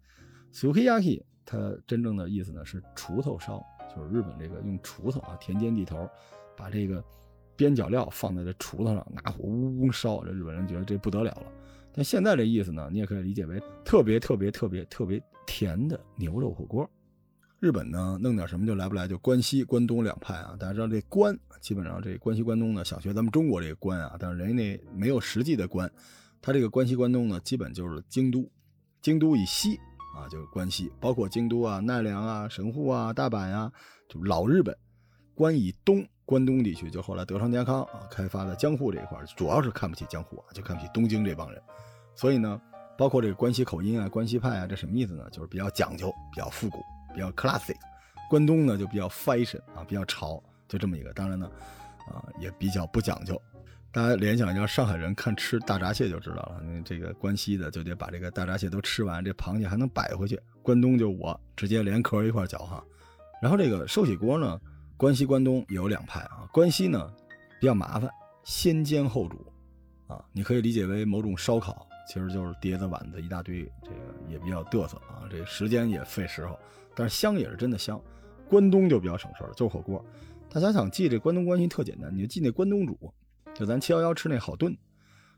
[0.53, 6.09] sukiyaki 它真正的意思呢是锄头烧，就是日本这个用锄头啊，田间地头
[6.57, 7.03] 把这个
[7.57, 11.47] 边角料放在这锄头上，拿火呜呜烧，这日本人觉得这不得了了。
[11.93, 16.89] 但现在这意思呢，你也可以理解为特别特别特别特别甜的牛肉火锅。
[17.61, 20.55] 日本呢，弄点什么就来不来，就关西、关东两派啊。
[20.59, 25.91] 大家知道这关，基本上这关西、关东呢，想学咱们中国这个关啊，但是人家那没有实际的关，
[26.43, 28.47] 他这个关西、关东呢，基本就是京都，
[29.01, 29.79] 京都以西
[30.15, 33.73] 啊，就是关西，包括京都啊、奈良啊、神户啊、大阪呀，
[34.09, 34.77] 就老日本。
[35.35, 41.61] 关以东，关东地区就后来德川家康啊开发的江户这一块，主要是看不起江户啊，就看不起东京这帮人。
[42.15, 42.61] 所以呢，
[42.99, 45.29] 包括这个关西口音啊、关西派啊，这什么意思呢？
[45.31, 46.79] 就是比较讲究，比较复古。
[47.15, 47.77] 比较 classic，
[48.29, 51.13] 关东呢就比较 fashion 啊，比较潮，就这么一个。
[51.13, 51.49] 当然呢，
[52.09, 53.41] 啊也比较不讲究。
[53.93, 56.61] 大家联想一下，上海人看吃大闸蟹就知道了。
[56.65, 60.37] 那这个关西的就得把这个大闸蟹都吃完，这螃蟹还能摆回去。
[60.65, 62.83] 关东就我直接连壳一块嚼哈。
[63.41, 64.61] 然后这个寿喜锅呢，
[64.97, 66.49] 关西关东有两派啊。
[66.53, 67.09] 关西呢
[67.61, 68.11] 比较麻烦，
[68.43, 69.47] 先煎后煮
[70.09, 73.97] 啊，你可以理解为某种烧烤，其实就是碟子碗子一大堆，这个
[74.29, 76.59] 也比较嘚瑟啊，这时间也费时候。
[76.95, 78.01] 但是香也是真的香，
[78.49, 80.05] 关东就比较省事儿了，就火锅。
[80.49, 82.97] 大家想记这关东关西特简单，你就记那关东煮，
[83.53, 84.77] 就咱七幺幺吃那好炖。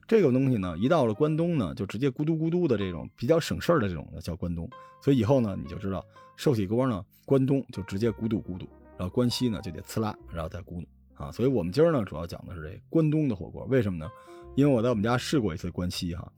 [0.06, 4.68] 这个东西呢，一到了关东呢，就直接咕嘟咕嘟的这种比较省事儿的这种的叫关东。
[5.02, 6.04] 所以以后呢，你就知道
[6.36, 11.32] 寿喜锅呢，关东就直接咕嘟咕嘟，然后关西呢就得呲啦，然后再咕嘟啊。
[11.32, 14.08] 所以我们今儿呢主要讲的是这关东的火锅，为什么呢？
[14.54, 16.30] 因为我在我们家试过一次关西哈，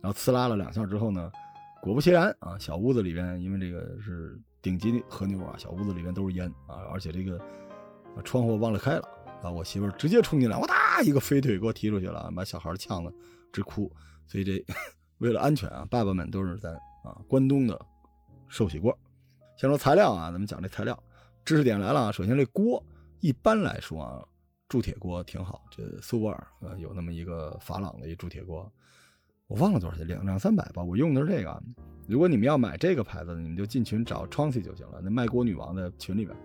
[0.00, 1.30] 然后呲啦了两下之后呢，
[1.80, 4.36] 果不其然啊，小屋子里边因为这个是。
[4.64, 7.38] 顶级和牛啊，小屋子里面都是烟啊，而且这个
[8.24, 9.06] 窗户忘了开了
[9.42, 13.12] 啊，我媳妇儿直接冲进来，哇哒一个飞腿给我踢出去了，把小孩呛得
[13.52, 13.92] 直哭。
[14.26, 14.64] 所以这
[15.18, 16.72] 为了安全啊，爸爸们都是咱
[17.04, 17.78] 啊关东的
[18.48, 18.98] 寿喜锅。
[19.58, 20.98] 先说材料啊，咱们讲这材料，
[21.44, 22.10] 知识点来了啊。
[22.10, 22.82] 首先这锅
[23.20, 24.24] 一般来说啊，
[24.66, 28.72] 铸铁锅挺好，这苏泊尔呃有那么一个珐琅的一铸铁锅，
[29.46, 31.62] 我忘了多少钱，两两三百吧，我用的是这个。
[32.06, 35.00] 如果你们要买这个牌子，你们就进群找 c h a n c y 就行了。
[35.02, 36.36] 那卖锅女王的群里边，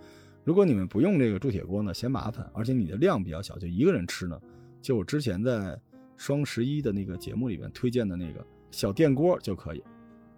[0.43, 4.39] 如果你们不用这个铸铁锅呢，嫌麻烦，而且你的量比较小，就一个人吃呢，
[4.81, 5.77] 就我之前在
[6.15, 9.83] 双十一的那个节目里面推荐的那个小电锅就可以。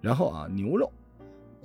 [0.02, 0.92] 然后啊，牛肉，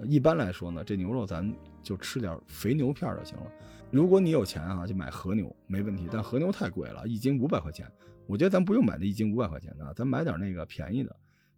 [0.04, 1.50] 一般来说呢，这牛肉咱
[1.82, 3.46] 就吃点肥牛片就行了。
[3.90, 7.90] 如果你有钱啊，就买和牛没问题，但和牛太贵了，一斤五百块钱。
[8.26, 11.16] 我觉得咱不用买那一斤五百块钱的，咱买点那个便宜的。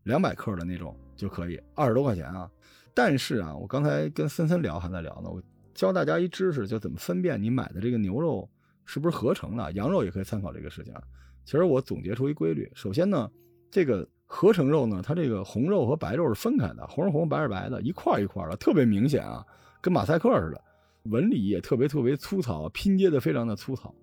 [0.09, 2.51] 两百克的那种就可以，二十多块钱啊。
[2.94, 5.40] 但是啊，我刚才跟森森聊还在聊呢，我
[5.75, 8.49] 教大家一知识，就怎么分辨你买的这个牛肉
[8.87, 11.03] 是不是合成的，羊肉也可以参考这个事情啊。
[11.44, 13.31] 其实我总结出一规律，首先呢，
[13.71, 19.44] 这个合成肉呢，它这个红肉和白肉是分开的，红是红，白是白的，一块一块的，特别明显啊，
[19.83, 20.61] 跟马赛克似的，
[21.05, 23.94] 纹理也特别特别粗糙，拼接的非常的粗糙，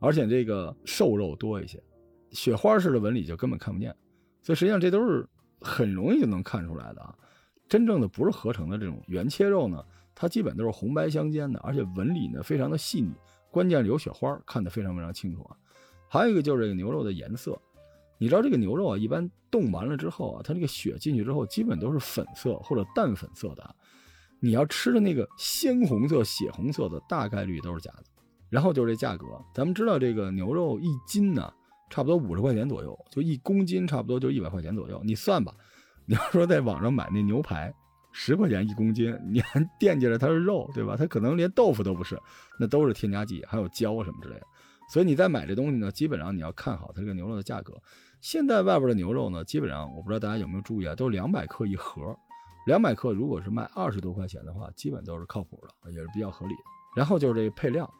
[0.00, 1.82] 而且这个瘦肉多一些，
[2.32, 3.94] 雪花式的纹理就根本看不见，
[4.42, 5.26] 所以实际上这都是。
[5.64, 7.12] 很容易就能看出来的啊，
[7.68, 13.12] 真正的不是合成的这种原切肉呢，它基本都是红白相间的，而且纹理呢非常的细腻，
[13.50, 15.56] 关键是有雪花，看得非常非常清楚啊。
[16.08, 17.58] 还有一个就是这个牛肉的颜色，
[18.18, 23.74] 你知道这个牛肉啊，一般冻完了之后啊，它这个血进去之后，基本都是粉色或者淡粉色的。
[24.40, 28.04] 你要吃的那个鲜红色、血红色的，大概率都是假的。
[28.50, 31.50] 然后就是这价格，咱们知道这个牛肉一斤呢，
[31.90, 35.00] 差不多五十块钱左右，就一公斤差不多就一百块钱左右。
[35.04, 35.54] 你算吧，
[36.06, 37.72] 你要说在网上买那牛排，
[38.12, 40.96] 十块钱一公斤，你还惦记着它是肉，对吧？
[40.96, 42.20] 它可能连豆腐都不是，
[42.58, 44.46] 那都是添加剂，还有胶什么之类的。
[44.92, 47.74] 所以你在买这东西呢，基本上你要看好它这个牛肉的价格。
[48.20, 52.16] 现在外边的牛肉呢，基本上我不知道大家有没有注意啊，都是两百克一盒，
[52.66, 56.60] 两百克如果是卖二十多块钱的话，基本都是靠谱的，也是比较合理的。
[56.96, 57.90] 然后就是这个配料，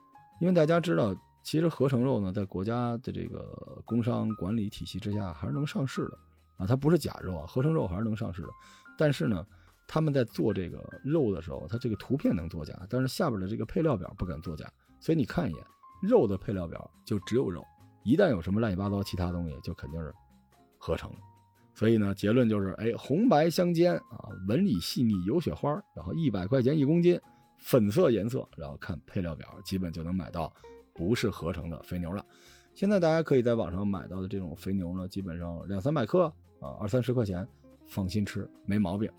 [0.40, 1.14] 因为大家知道，
[1.44, 6.18] 其实合成肉呢，在国家的这个工商管理体系之下还是能上市的
[6.56, 8.48] 啊，它不是假肉啊，合成肉还是能上市的。
[8.96, 9.46] 但是呢，
[9.86, 14.66] 他们在做这个肉的时候，它这个图片能作假，但是下边的这个配料表不敢作假，
[14.98, 15.64] 所以你看一眼
[16.02, 17.62] 肉的配料表就只有肉。
[18.04, 20.14] 一旦有什么乱七八糟其他东西，就肯定是
[20.78, 21.10] 合成。
[21.74, 27.20] 所以呢，结论就是，哎，红白相间啊，纹理细腻有雪花，然后一百块钱一公斤，
[27.58, 30.50] 粉色颜色，然后看配料表，基本就能买到
[30.94, 32.24] 不是合成的肥牛了。
[32.72, 36.24] 现在大家可以在网上买到的这种肥牛呢，基本上两三百克
[36.60, 37.46] 啊，二三十块钱，
[37.86, 39.10] 放心吃，没毛病。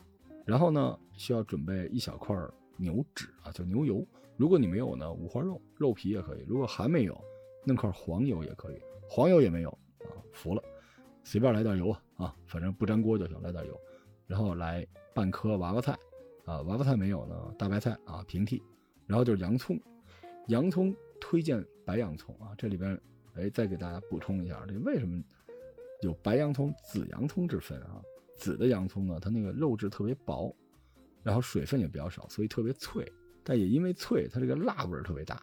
[0.46, 2.36] 然后呢，需要准备一小块
[2.78, 4.06] 牛脂啊，就牛油。
[4.38, 6.44] 如果你没有呢，五花肉，肉皮也可以。
[6.48, 7.20] 如果还没有，
[7.64, 9.70] 弄块黄油也可以，黄油也没有
[10.02, 10.62] 啊，服了，
[11.24, 13.80] 随便来点油啊啊，反正不粘锅就行，来点油，
[14.28, 15.94] 然后来半颗娃娃菜，
[16.44, 18.62] 啊，娃娃菜没有呢，大白菜啊平替，
[19.08, 19.80] 然后就是洋葱，
[20.48, 23.00] 洋葱推荐白洋葱啊，这里边
[23.36, 25.24] 哎再给大家补充一下，这为什么
[26.02, 28.02] 有白洋葱、紫洋葱之分啊？
[28.38, 30.54] 紫的洋葱呢，它那个肉质特别薄，
[31.24, 33.10] 然后水分也比较少，所以特别脆，
[33.44, 35.42] 但也因为脆，它这个辣味特别大。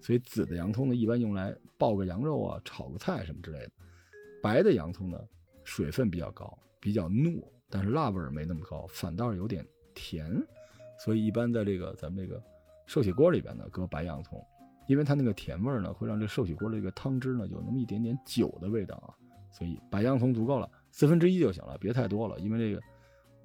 [0.00, 3.70] 所以紫的洋葱呢，一般用来爆个羊肉啊、炒个菜什么之类的。
[4.42, 5.20] 白的洋葱呢，
[5.64, 9.62] 水分比较高，比较糯，但是辣味儿没那么高，反倒是有点
[9.94, 10.42] 甜。
[10.98, 12.42] 所以一般在这个咱们这个
[12.86, 14.42] 寿喜锅里边呢，搁白洋葱，
[14.90, 19.14] 因为它那个甜味儿呢，会让这寿喜锅的这个汤汁呢有那么一点点酒的味道啊。
[19.52, 22.82] 所以白洋葱足够了，四分之一就行了，别太多了，因为这个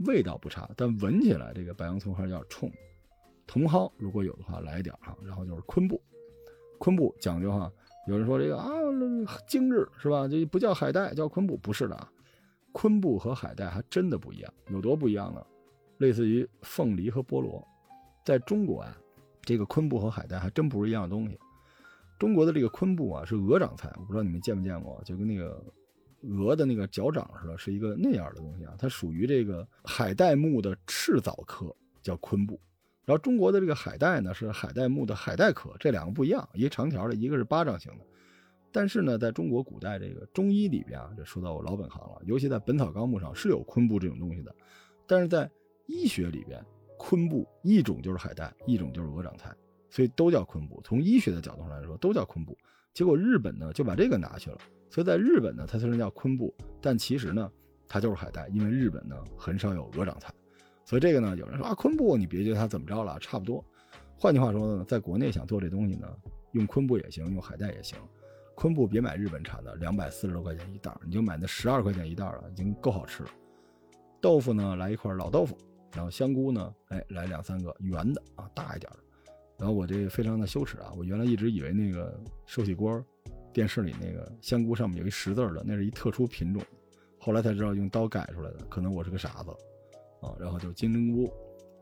[0.07, 2.67] 味道不差，但闻起来这个白洋葱还是有点冲。
[3.45, 6.01] 茼蒿如果有的话来一点哈，然后就是昆布。
[6.79, 7.71] 昆布讲究哈，
[8.07, 8.67] 有人说这个啊
[9.47, 10.27] 精致是吧？
[10.27, 12.11] 这不叫海带，叫昆布，不是的啊。
[12.71, 15.45] 昆布和海带还真的不一样，有多不一样呢？
[15.99, 17.63] 类似于凤梨和菠萝，
[18.25, 18.97] 在中国啊，
[19.45, 21.39] 这个昆布和海带还真不是一样东西。
[22.17, 25.63] 中国的这个昆布啊是鹅掌菜，我不知道你们见没见过，就跟那个
[26.21, 28.73] 鹅的那个脚掌似的，是一个那样的东西啊。
[28.79, 32.59] 它属于这个海带目的赤藻科，叫昆布。
[33.03, 38.05] 然后中国的这个海带呢，是海带目的海带科，这两个不一样，一个长条的，一个是巴掌形的。
[38.71, 44.55] 但是呢，在中国古代这个中医里边啊，这说到我老本行了，尤其在《本草纲目》上是有昆布这种东西的。
[45.05, 45.49] 但是在
[45.85, 46.65] 医学里边，
[46.97, 49.53] 昆布一种就是海带，一种就是鹅掌菜，
[49.89, 50.81] 所以都叫昆布。
[50.83, 52.57] 从医学的角度上来说，都叫昆布。
[52.93, 54.57] 结果日本呢就把这个拿去了，
[54.89, 57.51] 所以在日本呢，它虽然叫昆布，但其实呢，
[57.87, 60.33] 它就是海带，因为日本呢很少有鹅掌菜。
[60.85, 63.63] 所以这个呢，有人说啊，昆布你别觉得它怎么着了，差不多。
[64.17, 66.07] 换句话说呢，在国内想做这东西呢，
[66.53, 67.97] 用昆布也行，用海带也行。
[68.55, 73.29] 昆布别买日本产的，两百四十多块钱一袋，你就买那十二块钱一袋了，已经够好吃了。
[74.21, 75.57] 豆腐呢，来一块老豆腐，
[75.95, 78.99] 然后香菇呢，哎，来两三个圆的啊，大一点的。
[79.57, 83.03] 然后我这个非常的羞耻啊，我原来一直以为那个寿喜锅
[83.53, 86.61] 电视里那个香菇上面有一十字的，那是一特殊品种，
[87.17, 89.51] 后来才知道用刀改出来的，可能我是个傻子。
[90.21, 91.31] 啊，然后就金针菇，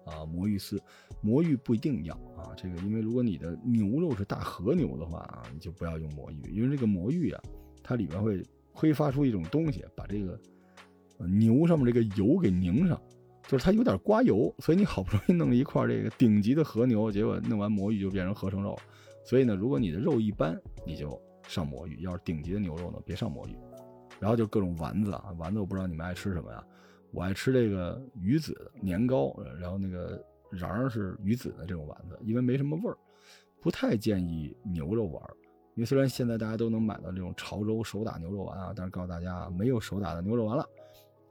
[0.06, 0.82] 啊，魔芋丝，
[1.22, 7.42] 魔芋不一定要啊，这个因为如果你的牛肉是大和牛的话啊，你就不要用魔芋，因为这个魔芋啊，
[7.82, 10.38] 它里边会挥发出一种东西，把这个
[11.28, 13.02] 牛上面这个油给凝上，
[13.54, 18.76] 就是它有点刮油，所以你好不容易弄了一块这个顶级的和牛，结果弄完魔芋就变成合成肉，
[19.24, 23.56] 所以呢，如果你的肉一般，你就上魔芋；要是顶级的牛肉呢，别上魔芋。
[24.20, 26.66] 然后就各种丸子啊，丸子我不知道你们爱吃什么呀。
[27.12, 30.20] 我爱吃这个鱼子年糕，然后那个
[30.54, 32.98] 瓤是鱼子的这种丸子，因为没什么味儿，
[33.62, 35.22] 不太建议牛肉丸。
[35.76, 40.68] 因为虽然现在大家都能买到这种潮州手打牛肉丸啊，但是告诉大家啊没有手打的牛肉丸了。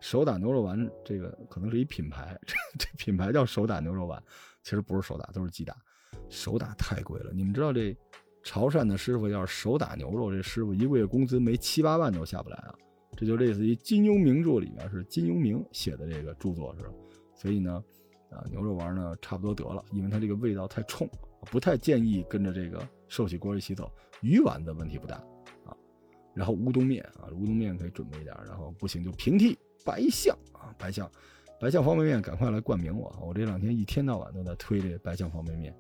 [0.03, 4.21] 手打牛肉丸这个可能是一品牌，这 这品牌叫手打牛肉丸，
[4.65, 5.77] 其实不是手打，都是机打。
[6.29, 7.97] 手打太贵了，你们知道这
[8.43, 12.75] 潮汕的师傅要是手打牛肉，这师傅一个月工资没七八万都下不来啊。
[13.17, 16.91] 这就类似于金庸名著里面是金庸名写的这个著作是，
[17.37, 17.81] 所以呢，
[18.31, 21.09] 啊牛肉丸呢差不多得了，因为它这个味道太冲，
[21.43, 23.89] 不太建议跟着这个寿喜锅一起走。
[24.21, 25.17] 鱼丸子问题不大，
[25.65, 25.77] 啊，
[26.35, 31.11] 然后乌冬面啊，乌冬面可以准备一点，然后不行就平替白象啊，白象，
[31.61, 33.15] 白象方便面，赶快来冠名我！
[33.21, 35.75] 我这两天一天到晚都在推这白象方便面，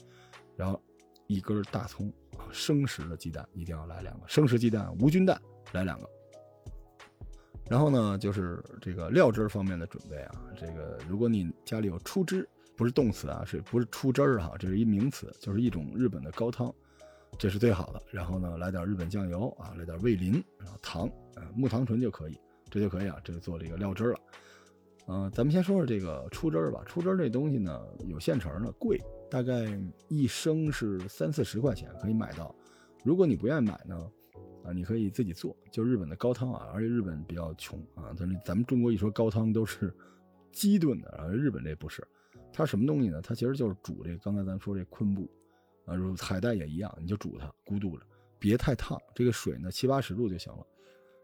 [0.56, 0.80] 然后
[1.26, 2.12] 一根大葱，
[2.50, 5.40] 生食的鸡蛋一定要来两个，生食鸡蛋无菌蛋
[5.72, 6.08] 来两个。
[7.70, 14.54] 然后呢，就是这个料汁方面的准备啊，这个如果你家里有出汁，不是动词啊，是不是出汁儿哈？
[14.58, 16.72] 这是一名词，就是一种日本的高汤。
[17.38, 22.38] 这是最好的，然后呢，来点日本酱油啊，来点味淋，然后糖，啊，木糖醇就可以，
[22.72, 24.20] 这就可以啊，这就做这个料汁了。
[25.06, 26.82] 嗯，咱们先说说这个出汁儿吧。
[26.86, 28.98] 出汁儿这东西呢，有现成的，贵，
[29.30, 32.54] 大概一升是三四十块钱可以买到。
[33.04, 34.10] 如果你不愿意买呢，
[34.64, 39.94] 啊，你可以自己做，就日本的高汤啊，而且日本比较穷啊，咱咱们中国一说高汤都是
[40.50, 42.02] 鸡炖的，然后日本这不是，
[42.52, 43.20] 它什么东西呢？
[43.20, 45.30] 它其实就是煮这刚才咱说这昆布。
[45.84, 48.06] 啊，如海带也一样，你就煮它，咕嘟着，
[48.38, 48.96] 别太烫。
[49.16, 50.64] 这个水呢，七八十度就行了，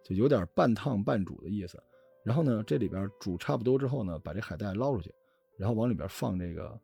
[0.08, 1.78] 就有点半烫半煮的意思。
[2.24, 5.14] 然后呢，这里边煮差不多之后呢，把这海带捞出去，
[5.56, 6.78] 然后往里边放这个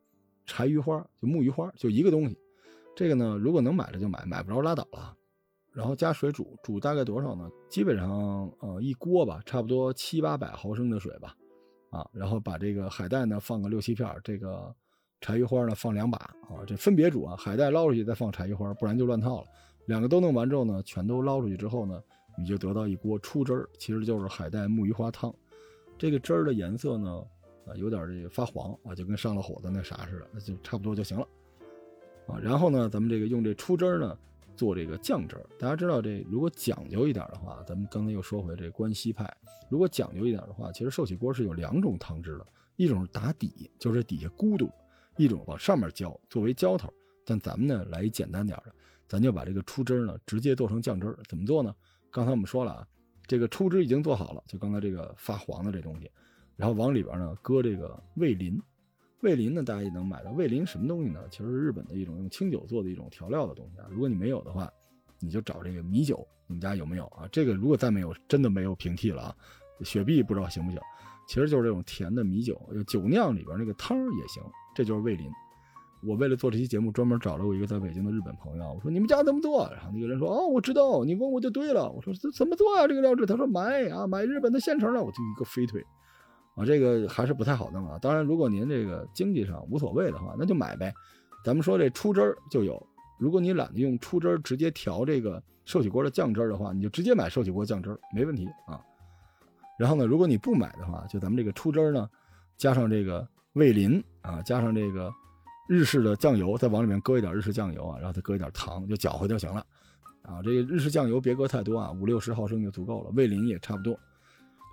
[0.47, 2.39] 柴鱼花，就木鱼花，就一个东西。
[2.95, 5.17] 这个呢，如果能买的就买，买不着拉倒了。
[5.73, 7.51] 然后加水煮，煮大概多少呢？
[7.69, 8.09] 基本上
[8.61, 11.37] 呃一锅吧，差不多七八百毫升的水吧。
[11.91, 14.75] 啊，然后把这个海带呢放个六七片，这个。
[15.21, 17.35] 柴鱼花呢，放两把啊，这分别煮啊。
[17.35, 19.47] 海带捞出去再放柴鱼花，不然就乱套了。
[19.87, 21.99] 两个都弄完之后呢，全都捞出去之后呢，
[22.37, 25.35] 你就得到一锅出汁儿，其实就是海带木鱼花汤。
[25.97, 27.25] 这个汁儿的颜色呢，
[27.67, 31.27] 啊，有点这个发黄啊，就跟上了火的那啥似的，那就差不多就行了
[32.27, 32.39] 啊。
[32.39, 34.19] 然后呢，咱们这个用这出汁儿呢，
[34.57, 35.47] 做这个酱汁儿。
[35.59, 39.33] 大家知道这如果讲究一点的话，咱们刚才又说回这关西派，
[39.69, 44.71] 如果讲究一点的话，其实寿喜锅是有两种汤汁的，一种是打底，就是底下咕嘟。
[45.17, 46.93] 一种往上面浇作为浇头，
[47.25, 48.75] 但咱们呢来一简单点的，
[49.07, 51.73] 咱就把这个出汁儿呢直接做成酱汁儿怎么做呢？
[52.15, 52.87] 刚才我们说了啊，
[53.27, 56.09] 这个出汁已经做好了，就刚才这个发黄的这东西，
[56.55, 58.57] 然后往里边呢搁这个味淋，
[59.23, 60.31] 味淋呢大家也能买到。
[60.31, 61.21] 味淋什么东西呢？
[61.29, 63.89] 其实是日本的一种用清酒做的一种调料的东西啊。
[63.91, 64.73] 如果你没有的话，
[65.19, 67.29] 你就找这个米酒，你们家有没有啊？
[67.33, 69.37] 这个如果再没有，真的没有平替了啊。
[69.83, 70.81] 雪碧不知道行不行？
[71.27, 74.41] 其实就是这种甜的米酒，酒酿里边那个汤也行。
[74.73, 75.29] 这就是味淋。
[76.07, 78.73] 我为了做这期节目，专门找了我一个在北京的日本朋友。
[78.75, 82.87] 我说：“你们家怎么做？”然后那个人说：“哦，我知道，你问我就对了。”我说：“这怎么做啊？
[82.87, 85.83] 这个料汁？”他说：“买啊，买日本的现成的。”我就一个飞腿，
[86.57, 87.99] 啊，这个还是不太好弄啊。
[88.01, 90.93] 当然，如果您这个经济上无所谓的话，那就买呗。
[91.45, 92.81] 咱们说这出汁儿就有。
[93.19, 98.81] 如果你懒得用出汁儿直接调这个寿喜锅的酱汁儿的话，你就直接买寿喜锅酱汁儿，没问题啊。
[99.79, 102.09] 然后呢，如果你不买的话，就咱们这个出汁儿呢，
[102.57, 103.27] 加上这个。
[103.55, 105.09] 味淋啊，加上这个
[105.67, 109.65] 日式的酱油，再往里面搁一点日式酱油啊，然后再搁一点糖，就搅和就行了。
[110.23, 113.11] 啊，这个日式酱油别搁太多啊，五六十毫升就足够了。
[113.15, 113.99] 味淋也差不多。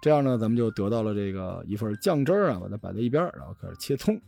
[0.01, 4.19] 这样呢，咱们就得到了这个一份酱汁啊，把它摆在一边，然后开始切葱。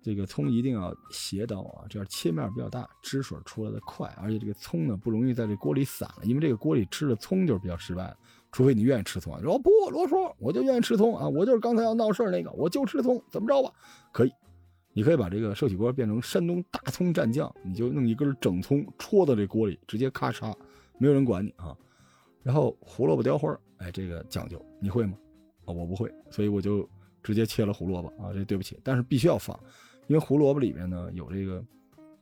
[0.00, 8.16] 这个葱一定要斜刀啊，这样切面比较大，汁水出来的快，而且这个葱呢不容易在这锅里散了，因为这个锅里吃的葱就是比较失败。
[8.50, 11.28] 除非你愿意吃葱，啊说不啰嗦，我就愿意吃葱啊！
[11.28, 13.70] 我就是刚才要闹事那个，我就吃葱，怎么着吧？
[14.10, 14.32] 可以，
[14.92, 20.54] 你可以把这个寿喜锅变成山东大葱蘸酱，你就弄一根整葱戳到这锅里，直接咔嚓，
[20.98, 21.76] 没有人管你啊。
[22.42, 25.16] 然后胡萝卜雕花，哎，这个讲究，你会吗？
[25.66, 26.88] 啊，我不会，所以我就
[27.22, 28.32] 直接切了胡萝卜啊。
[28.32, 29.58] 这对不起，但是必须要放，
[30.06, 31.64] 因为胡萝卜里面呢有这个，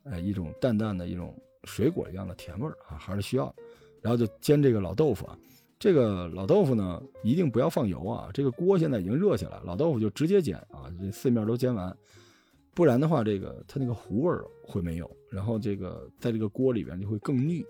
[0.05, 3.55] 哎，一种淡淡的一种水果一样的甜味儿啊，还是需要。
[4.03, 5.39] 然后就煎这个老豆腐啊。
[5.79, 8.31] 这个老豆腐呢，一定不要放油啊！
[8.33, 11.95] 这个锅现在已经热起来，老豆腐就直接煎啊，这四面都煎完，
[12.77, 17.65] 不然的话，这个它那个糊味儿会没有，然后这个在这个锅里边就会更腻。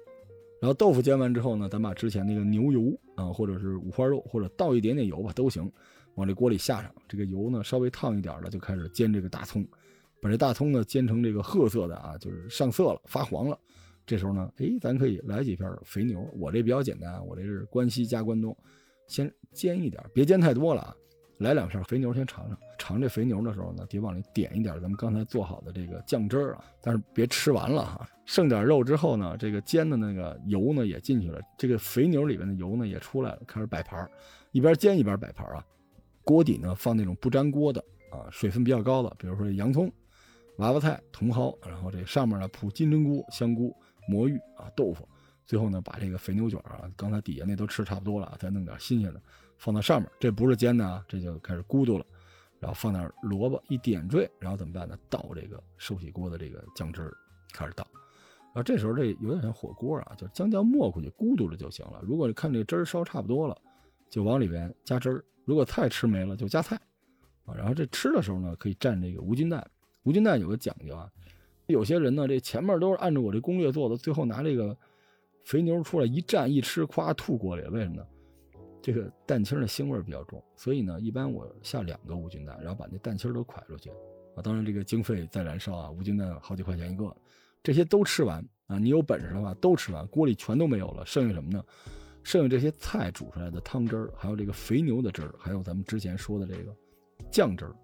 [0.60, 5.70] 然后豆腐煎完之后呢，咱把之前那个牛油啊，或者是五花肉，或者倒一点点油吧都行，
[6.16, 9.64] 往这锅里下上，这个油呢稍微烫一点了，就开始煎这个大葱，
[10.20, 13.56] 把这大葱呢煎成这个褐色的啊，就是上色了，发黄了。
[14.04, 16.20] 这时候呢，哎，咱可以来几片肥牛。
[16.36, 18.56] 我这比较简单，我这是关西加关东，
[19.06, 20.96] 先煎一点，别煎太多了啊。
[21.38, 22.58] 来两片肥牛，先尝尝。
[22.78, 28.08] 尝这肥牛的时候呢，得往里点一点咱们刚才做好的这个酱汁儿啊，但是别吃完了哈。
[28.24, 34.08] 剩点肉之后呢，这个煎的那个油呢也进去了，这个肥牛里面的油呢也出来了，开始摆盘
[34.52, 35.64] 一边煎一边摆盘啊。
[36.24, 39.92] 锅底呢放那种不粘锅的啊，水分比较高的，比如说洋葱、
[40.58, 43.74] 娃娃菜、茼蒿，然后这上面呢铺金针菇、香菇。
[44.08, 45.08] 魔芋啊，豆腐，
[45.46, 49.22] 最后呢，把这个肥牛卷啊，刚才底下那都吃差不多了，再弄点新鲜的
[49.56, 50.10] 放到上面。
[50.18, 52.04] 这不是煎的啊，这就开始咕嘟了。
[52.58, 54.98] 然后放点萝卜一点缀，然后怎么办呢？
[55.10, 57.12] 倒这个寿喜锅的这个酱汁，
[57.52, 57.86] 开始倒。
[58.54, 62.00] 啊，这时候这有点像火锅啊，就将将没过去，咕嘟了就行了。
[62.02, 63.56] 如果你看这汁儿烧差不多了，
[64.08, 65.24] 就往里边加汁儿。
[65.44, 66.76] 如果菜吃没了，就加菜。
[67.44, 69.64] 啊，然后这吃的时候呢，可以蘸这个无菌蛋。
[70.04, 71.08] 无菌蛋有个讲究啊，
[71.66, 74.74] 有些人呢，这前面都是按照我这攻略做的，最后拿这个
[75.46, 77.70] 肥牛出来一蘸一吃，咵吐锅里了。
[77.70, 78.04] 为什么呢？
[78.82, 83.88] 这个蛋清的腥味比较重，所以呢，一般我下两个无菌蛋，然后把那蛋清都蒯出去。
[84.34, 87.16] 啊，当然这个经费在燃烧啊，无菌蛋好几块钱一个，
[87.62, 91.64] 这些都吃完啊，你有本事的话都吃完，锅里全都没有了，剩下什么呢？
[92.24, 96.74] 剩下这些菜煮出来的汤汁儿，还有这个肥牛的汁儿，还有咱们之前说的这个。
[97.30, 97.74] 酱汁儿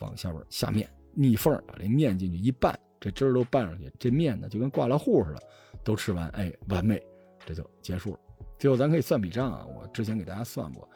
[0.00, 5.42] 往下边下面逆缝把这面进去一拌，这汁儿都拌上去，这面呢就跟挂了糊似的，
[5.84, 7.02] 都吃完，哎，完美，
[7.44, 8.18] 这就结束了。
[8.58, 10.88] 最后咱可以算笔账啊，我之前给大家算过，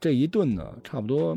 [0.00, 1.36] 这一顿呢差不多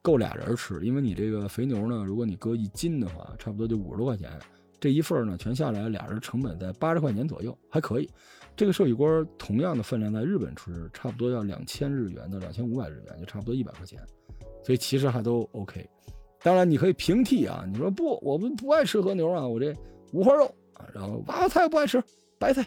[0.00, 4.30] 够俩人吃，因为你这个肥牛呢，如果你搁一斤的话，差不多就五十多块钱，
[4.78, 8.08] 这一份呢全下来俩人成本在八十块钱左右，还可以。
[8.56, 13.98] 这个寿喜锅同样的分量在日本吃，差不多要两千日元到两千五百日元，就差不多一百块钱。
[14.62, 15.84] 所以其实还都 OK，
[16.40, 19.74] 当然你可以平替啊，你说不，我们不爱吃和牛啊，我这
[20.12, 22.02] 五花肉啊，然后娃娃菜不爱吃，
[22.38, 22.66] 白菜，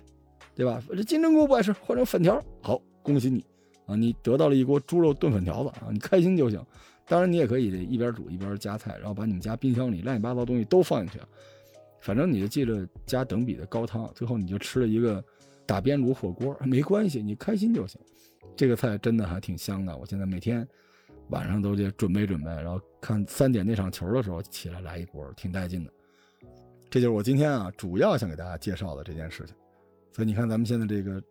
[0.55, 0.81] 对吧？
[0.89, 3.45] 这金针菇不爱吃，换成粉条，好，恭喜你
[3.85, 6.63] 啊，你得到了一锅猪肉炖粉条子啊，你开心就行。
[7.07, 11.19] 当然你也可以一边煮一边夹菜，然后把你们家冰箱里乱七八糟东西都放进去，
[12.01, 15.23] 反正你就记着加等比的高汤，最后你就吃了一个
[15.65, 17.99] 打边炉火锅，没关系，你开心就行。
[18.55, 20.67] 这个菜真的还挺香的，我现在每天。
[21.29, 25.91] 晚上都得准备准备，然后看三点那场球的时候起来来一锅，挺带劲的。
[26.89, 29.55] 这就是我今天啊主要想给大家介绍的这件事情。
[30.13, 31.21] 所以你看，咱们现在这个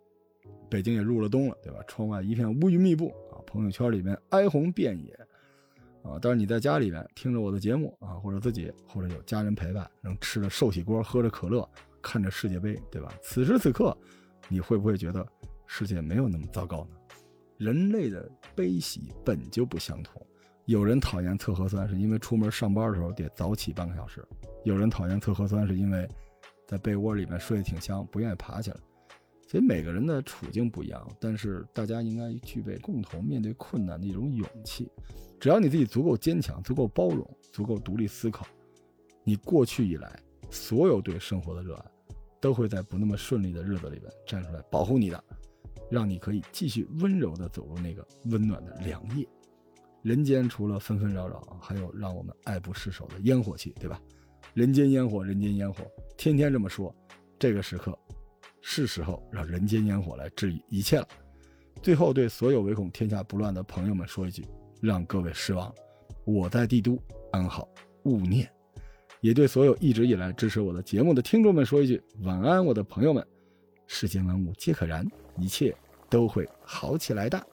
[0.69, 1.81] 北京也入了冬了，对吧？
[1.89, 5.13] 窗外一片乌云密布啊，朋友圈里面哀鸿遍野
[6.03, 6.19] 啊。
[6.21, 11.69] 但是你在家里边听着我的节目啊，或者自己或者有家人陪伴，能吃着寿喜锅，喝着可乐，
[12.01, 13.13] 看着世界杯，对吧？
[13.23, 13.97] 此时此刻，
[14.49, 15.27] 你会不会觉得
[15.67, 16.97] 世界没有那么糟糕呢？
[17.59, 20.26] 人类的悲喜本就不相同，
[20.67, 24.27] 有人讨厌测核酸是因为出门上班的时候得早起半个小时，
[24.65, 26.09] 有人讨厌测核酸是因为
[26.67, 28.77] 在被窝里面睡得挺香，不愿意爬起来。
[29.49, 34.91] 所以每个人的处境不一样，但是大家应该具备共同面对困难的一种勇气。
[35.39, 38.45] 只要你自己足够坚强、足够包容、足够独立思考，
[39.23, 40.19] 你过去以来
[40.51, 41.85] 所有对生活的热爱，
[42.41, 45.25] 都会在不那么顺利的日子里边站出来保护你的。
[45.89, 49.25] 让你可以继续温柔地走入那个温暖的良夜。
[50.07, 54.01] 人间除了纷纷扰扰，还有让我们爱不释手的烟火气，对吧？
[54.55, 55.85] 人间烟火，人间烟火，
[56.17, 56.95] 天天这么说。
[57.41, 57.99] 这个时刻，
[58.61, 61.09] 是时候让人间烟火来治愈一切了。
[61.83, 64.47] 最后，对所有唯恐天下不乱的朋友们说一句：
[64.81, 65.75] 让各位失望。
[66.25, 66.97] 我在帝都
[67.33, 67.69] 安好，
[68.05, 68.49] 勿念。
[69.21, 73.27] 也对所有一直以来支持我的节目的听众们说一句：晚安，我的朋友们。
[73.89, 75.05] 世间万物皆可燃。
[75.37, 75.77] 一切
[76.09, 77.45] 都会好起来的。